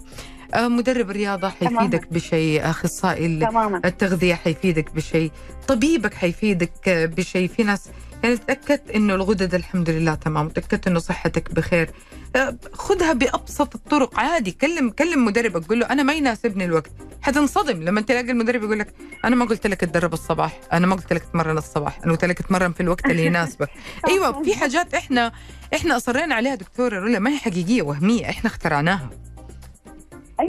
[0.58, 3.82] مدرب الرياضه حيفيدك بشيء أخصائي تماما.
[3.86, 5.32] التغذية حيفيدك بشيء
[5.68, 7.48] طبيبك حيفيدك آه، بشيء.
[7.48, 7.90] في ناس
[8.24, 11.90] يعني تأكدت إنه الغدد الحمد لله تمام تاكدت إنه صحتك بخير.
[12.36, 14.52] آه، خذها بأبسط الطرق عادي.
[14.52, 16.92] كلم كلم مدربك قول له أنا ما يناسبني الوقت.
[17.22, 18.94] حتنصدم لما تلاقي المدرب يقول لك
[19.26, 22.38] أنا ما قلت لك تدرب الصباح أنا ما قلت لك تتمرن الصباح أنا قلت لك
[22.38, 23.70] تتمرن في الوقت اللي يناسبك.
[24.10, 25.32] أيوه في حاجات إحنا
[25.74, 29.10] إحنا أصرينا عليها دكتوره رولا ما هي حقيقية وهمية إحنا اخترعناها.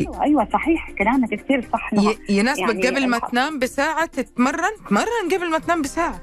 [0.00, 0.90] أيوه أيوه صحيح.
[0.90, 1.90] كلامك كثير صح.
[2.28, 6.20] يناسبك يعني قبل ما تنام بساعة تتمرن؟ تمرن قبل ما تنام بساعة.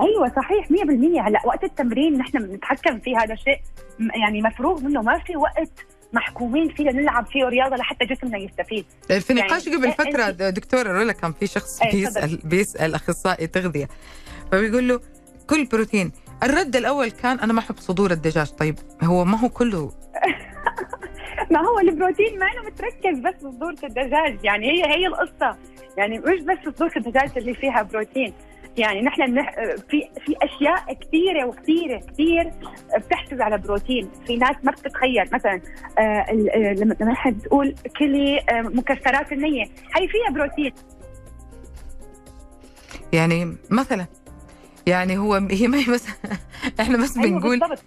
[0.00, 3.18] أيوه صحيح 100% هلأ وقت التمرين نحن بنتحكم فيه.
[3.18, 3.58] هذا شيء
[3.98, 5.02] م- يعني مفروغ منه.
[5.02, 5.70] ما في وقت
[6.12, 8.84] محكومين فيه لنلعب فيه رياضة لحتى جسمنا يستفيد.
[9.20, 12.94] في نقاش يعني قبل إيه فترة أنت- دكتورة رولا كان في شخص إيه، بيسأل بيسأل
[12.94, 13.88] أخصائي تغذية.
[14.52, 15.00] فبيقول له
[15.50, 16.12] كل بروتين.
[16.42, 18.46] الرد الأول كان أنا ما أحب صدور الدجاج.
[18.50, 19.90] طيب هو ما هو كله
[21.52, 24.38] ما هو البروتين ما انه متركز بس في صدورة الدجاج.
[24.44, 25.56] يعني هي هي القصة.
[25.96, 28.32] يعني مش بس صدورة الدجاج اللي فيها بروتين.
[28.76, 29.42] يعني نحن.
[29.90, 32.52] في في أشياء كثيرة وكثيرة كثير
[32.98, 34.10] بتحتوي على بروتين.
[34.26, 35.24] في ناس ما بتتخيل.
[35.32, 35.60] مثلا
[35.98, 39.64] آه آه، لما لما حد تقول كلي آه مكسرات النية.
[39.64, 40.72] هي فيها بروتين.
[43.12, 44.06] يعني مثلا.
[44.86, 46.06] يعني هو هي ما هي بس
[46.80, 47.84] إحنا بس أيوة بنقول بالضبط.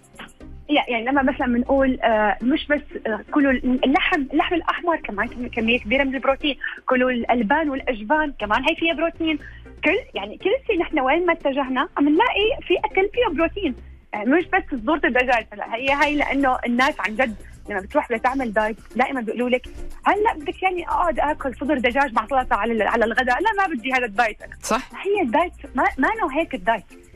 [0.74, 5.78] يعني لما مثلا بنقول آه مش بس آه كلوا اللحم اللحم الأحمر كمان كم- كمية
[5.78, 6.56] كبيرة من البروتين
[6.86, 9.38] كلوا الألبان والاجبان كمان هي فيها بروتين.
[9.84, 13.74] كل يعني كل شيء نحن وين ما اتجهنا عم نلاقي في أكل فيه بروتين.
[14.12, 17.34] يعني مش بس صدورة الدجاج هلا هي هي لأنه الناس عن جد
[17.70, 19.66] لما بتروح لتعمل diet دائما بيقولوا لك
[20.06, 23.40] هلا بدك يعني أقعد آكل صدر دجاج مع سلطه على على الغداء.
[23.42, 24.42] لا ما بدي هذا ال diet.
[24.42, 24.88] أنا صح.
[25.04, 26.08] هي ال diet ما ما
[26.40, 26.84] هيك الدايت.
[26.92, 27.11] آه، ال-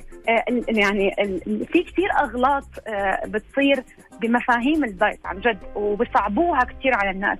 [0.68, 3.82] يعني ال- في كثير أغلاط آه، بتصير
[4.22, 7.38] بمفاهيم الدايت عن جد وبصعبوها كثير على الناس.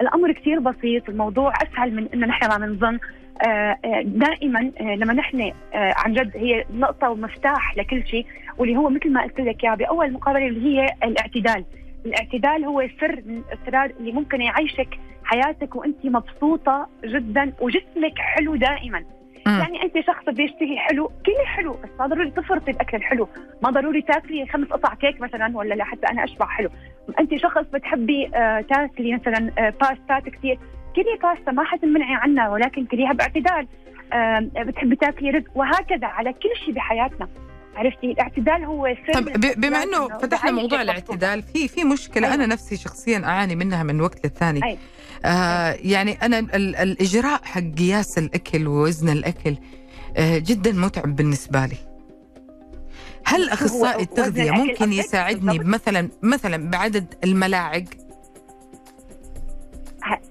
[0.00, 2.98] الأمر كثير بسيط الموضوع أسهل من إنه نحن ما بنظن
[3.46, 5.40] آه، آه، دائما آه، لما نحن
[5.74, 8.26] آه، عن جد هي نقطة ومفتاح لكل شيء
[8.58, 11.64] واللي هو مثل ما قلت لك إياه بأول مقابلة اللي هي الاعتدال.
[12.06, 19.04] الاعتدال هو سر من الاسرار اللي ممكن يعيشك حياتك وأنت مبسوطة جدا وجسمك حلو دائما.
[19.48, 19.60] مم.
[19.60, 23.28] يعني أنت شخص بيشتهي حلو كلي حلو بس ما ضروري تفرطي باكل الحلو.
[23.62, 26.70] ما ضروري تاكلي خمس قطع كيك مثلا ولا لحتى أنا أشبع حلو.
[27.20, 30.58] أنت شخص بتحبي آه تاكلي مثلا آه باستات كثير
[30.96, 33.66] كلي باستا ما حتمنعي عنها ولكن كليها باعتدال.
[34.12, 37.28] آه بتحبي تاكلي رز وهكذا على كل شيء بحياتنا.
[37.76, 39.24] عرفتي؟ الاعتدال هو طب
[39.56, 40.82] بما إنه فتحنا موضوع.
[40.82, 42.26] الاعتدال في في مشكلة.
[42.26, 42.34] أيوة.
[42.34, 44.64] أنا نفسي شخصيا أعاني منها من وقت للثاني.
[44.64, 44.78] أيوة.
[45.24, 49.56] آه يعني أنا ال- الإجراء حق قياس الأكل ووزن الأكل
[50.16, 51.76] آه جدا متعب بالنسبة لي
[53.24, 55.58] هل أخصائي التغذية ممكن؟ يساعدني.
[55.58, 57.84] مثلا مثلا بعدد الملاعق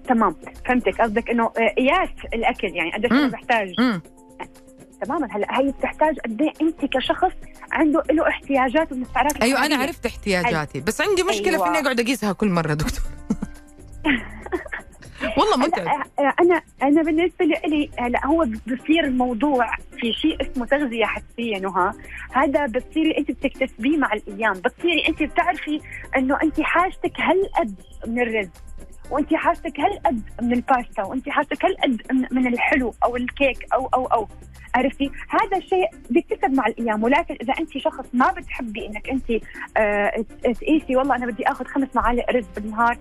[0.07, 0.35] تمام
[0.65, 3.27] فهمتك قصدك إنه آه، قياس الأكل يعني قديش أنا.
[3.27, 3.73] بحتاج
[5.05, 7.31] تماما هلأ هي بتحتاج قد إيه أنت كشخص
[7.71, 9.75] عنده له احتياجات ومستعارات أيوه أنا.
[9.75, 11.63] عرفت احتياجاتي بس عندي مشكلة أيوة.
[11.63, 13.01] في إني اقعد أقيسها كل مرة دكتور
[15.37, 19.67] والله هلا آه، أنا أنا بالنسبة لي هلا هو بصير الموضوع
[19.99, 21.91] في شيء اسمه تغذية حسية نهى.
[22.33, 24.53] هذا بتصيري أنت بتكتسبيه مع الأيام.
[24.53, 25.81] بتصيري أنت بتعرفي
[26.17, 27.75] إنه أنت حاجتك هالقد
[28.07, 28.49] من الرز
[29.11, 34.05] وأنت حاجتك هالقد من الباستا وأنت حاجتك هالقد من- من الحلو أو الكيك أو أو
[34.05, 34.27] أو.
[34.75, 37.03] عرفتي؟ هذا الشيء بيكتسب مع الأيام.
[37.03, 39.31] ولكن إذا أنت شخص ما بتحبي إنك أنت
[39.77, 42.97] آه، تقيسي والله أنا بدي آخذ خمس معالق رز بالنهار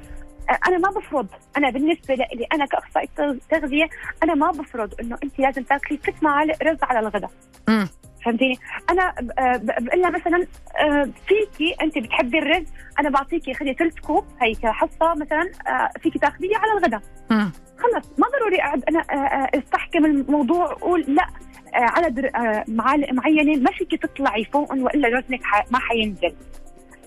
[0.68, 1.26] أنا ما بفرض
[1.56, 3.08] أنا بالنسبة لي أنا كأخصائي
[3.50, 3.88] تغذية
[4.22, 7.30] أنا ما بفرض إنه أنت لازم تاكلي ست معالق رز على الغداء.
[8.24, 8.58] فهمتيني؟
[8.90, 9.14] أنا
[9.58, 10.46] بقول لها مثلا
[10.80, 12.66] آه، فيكي أنت بتحبي الرز
[13.00, 17.00] أنا بعطيكي خذي ثلث كوب هي كحصة مثلا آه، فيكي تاخذيه على الغداء.
[17.78, 21.26] خلص ما ضروري اقعد أنا آه، استحكم الموضوع واقول لا
[21.74, 22.30] عدد
[22.68, 25.40] معالق معينة ما فيك تطلعي فوقهم وإلا وزنك
[25.70, 26.34] ما حينزل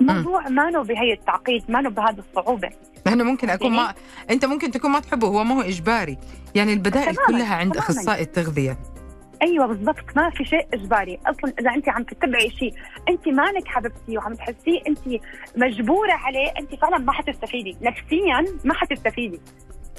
[0.02, 2.70] الموضوع ما له بهي التعقيد ما له بهذه الصعوبة.
[3.06, 3.94] لأنه ممكن أكون ما
[4.30, 6.18] أنت ممكن تكون ما تحبه هو ما هو إجباري.
[6.56, 7.90] يعني البدائل تماماً، كلها عند تماماً.
[7.90, 8.78] أخصائي التغذية.
[9.42, 11.20] أيوه بالضبط ما في شيء إجباري.
[11.28, 12.74] أصلا إذا أنت عم تتبعي شيء
[13.10, 15.00] أنت مالك حبيبتي وعم تحسيه أنت
[15.56, 17.78] مجبورة عليه أنت فعلا ما حتستفيدي.
[17.82, 19.40] نفسيا ما حتستفيدي.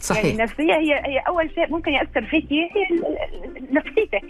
[0.00, 0.24] صحيح.
[0.24, 3.00] يعني النفسيه هي هي أول شيء ممكن يأثر فيكي هي
[3.70, 4.22] نفسيتك.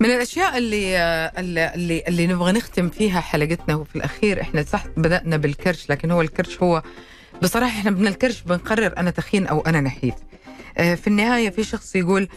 [0.00, 0.96] من الأشياء اللي
[1.38, 6.58] اللي اللي, نبغى نختم فيها حلقتنا وفي الأخير إحنا صح بدأنا بالكرش لكن هو الكرش
[6.62, 6.82] هو
[7.42, 10.14] بصراحة إحنا من الكرش بنقرر أنا تخين أو أنا نحيف.
[10.78, 12.28] آه، في النهاية في شخص يقول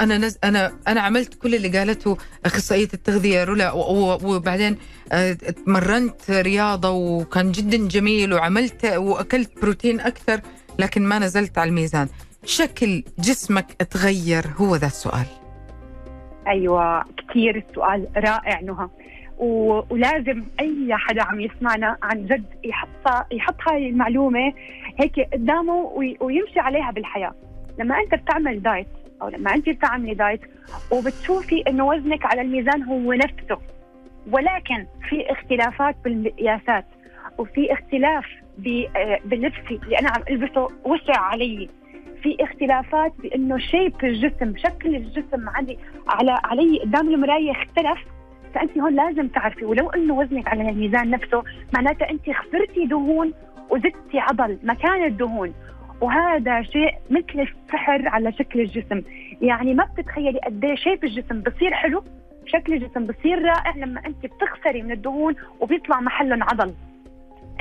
[0.00, 0.38] أنا نز...
[0.44, 4.76] أنا أنا عملت كل اللي قالته أخصائية التغذية رولا و- وبعدين
[5.12, 10.40] آه، تمرنت رياضة وكان جدا جميل وعملت وأكلت بروتين أكثر
[10.78, 12.08] لكن ما نزلت على الميزان.
[12.44, 15.26] شكل جسمك اتغير هو ذا السؤال.
[16.46, 18.88] أيوه كثير السؤال رائع نهى.
[19.38, 19.80] و...
[19.90, 24.52] ولازم أي حدا عم يسمعنا عن جد يحطها يحط هاي المعلومة
[25.00, 26.16] هيك قدامه وي...
[26.20, 27.34] ويمشي عليها بالحياة.
[27.78, 28.86] لما أنت بتعمل diet
[29.22, 30.40] أو لما أنت بتعملي diet
[30.90, 33.58] وبتشوفي إنه وزنك على الميزان هو نفسه
[34.30, 36.84] ولكن في اختلافات بالقياسات
[37.38, 38.24] وفي اختلاف
[39.24, 41.68] بلبسي اللي أنا عم ألبسه وسع علي.
[42.22, 47.98] في اختلافات بأنه شيب الجسم شكل الجسم علي على علي قدام المراية اختلف.
[48.54, 51.42] فأنت هون لازم تعرفي ولو أنه وزنك على الميزان نفسه
[51.74, 53.32] معناتها أنت خسرتي دهون
[53.70, 55.54] وزدتي عضل مكان الدهون.
[56.00, 59.02] وهذا شيء مثل السحر على شكل الجسم.
[59.40, 62.04] يعني ما بتتخيلي قد إيه شيب الجسم بصير حلو
[62.46, 66.74] شكل الجسم بصير رائع لما أنت بتخسري من الدهون وبيطلع محلهم عضل.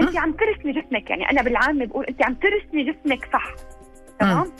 [0.01, 3.45] أنت عم ترسمي جسمك يعني أنا بالعامة بقول أنت عم ترسمي جسمك صح.
[4.19, 4.50] تمام؟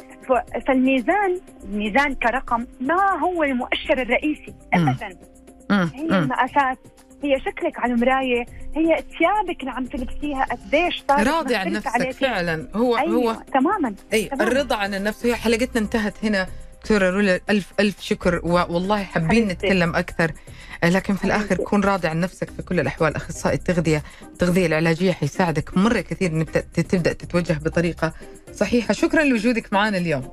[0.68, 4.54] فالميزان الميزان كرقم ما هو المؤشر الرئيسي.
[4.74, 5.18] ابدا.
[5.72, 5.90] هي.
[6.02, 6.78] المقاسات
[7.24, 12.14] هي شكلك على المراية هي ثيابك اللي عم تلبسيها قديش صارت راضي عن نفسك عليكي.
[12.14, 13.34] فعلا هو أيوة.
[13.34, 14.48] هو تماما إي تمام.
[14.48, 16.48] الرضا عن النفس هي حلقتنا انتهت هنا
[16.82, 19.48] دكتورة رولا ألف ألف شكر والله حابين.
[19.48, 20.32] نتكلم أكثر
[20.84, 21.56] لكن في حبيبتي.
[21.56, 26.50] كون راضي عن نفسك في كل الأحوال أخصائي التغذية التغذية العلاجية حيساعدك مرة كثير إنك
[26.50, 28.14] ت- تبدأ تتوجه بطريقة
[28.54, 28.94] صحيحة.
[28.94, 30.32] شكرا لوجودك معنا اليوم.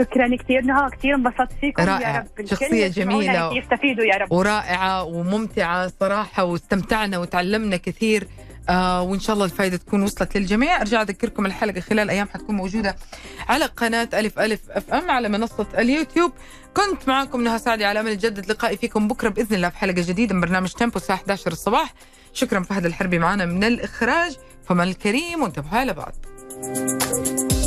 [0.00, 1.82] شكرا كثير نهى كثير انبسطت فيكم.
[1.82, 2.14] رائع.
[2.14, 3.56] يا رب شخصية جميلة.
[3.56, 4.32] يستفيدوا يا رب.
[4.32, 8.28] ورائعة وممتعة صراحة واستمتعنا وتعلمنا كثير.
[8.68, 10.80] آه وإن شاء الله الفائدة تكون وصلت للجميع.
[10.80, 12.96] أرجع أذكركم الحلقة خلال أيام حتكون موجودة
[13.48, 16.32] على قناة ألف ألف FM على منصة اليوتيوب.
[16.76, 20.34] كنت معكم نهى سعدي على أمل يتجدد لقائي فيكم بكرة بإذن الله في حلقة جديدة
[20.34, 21.94] من برنامج تيمبو الساعة 11 الصباح.
[22.32, 24.36] شكرا فهد الحربي معنا من الإخراج.
[24.68, 25.92] فمان الكريم وانتبهوا على
[26.66, 27.63] Thank you.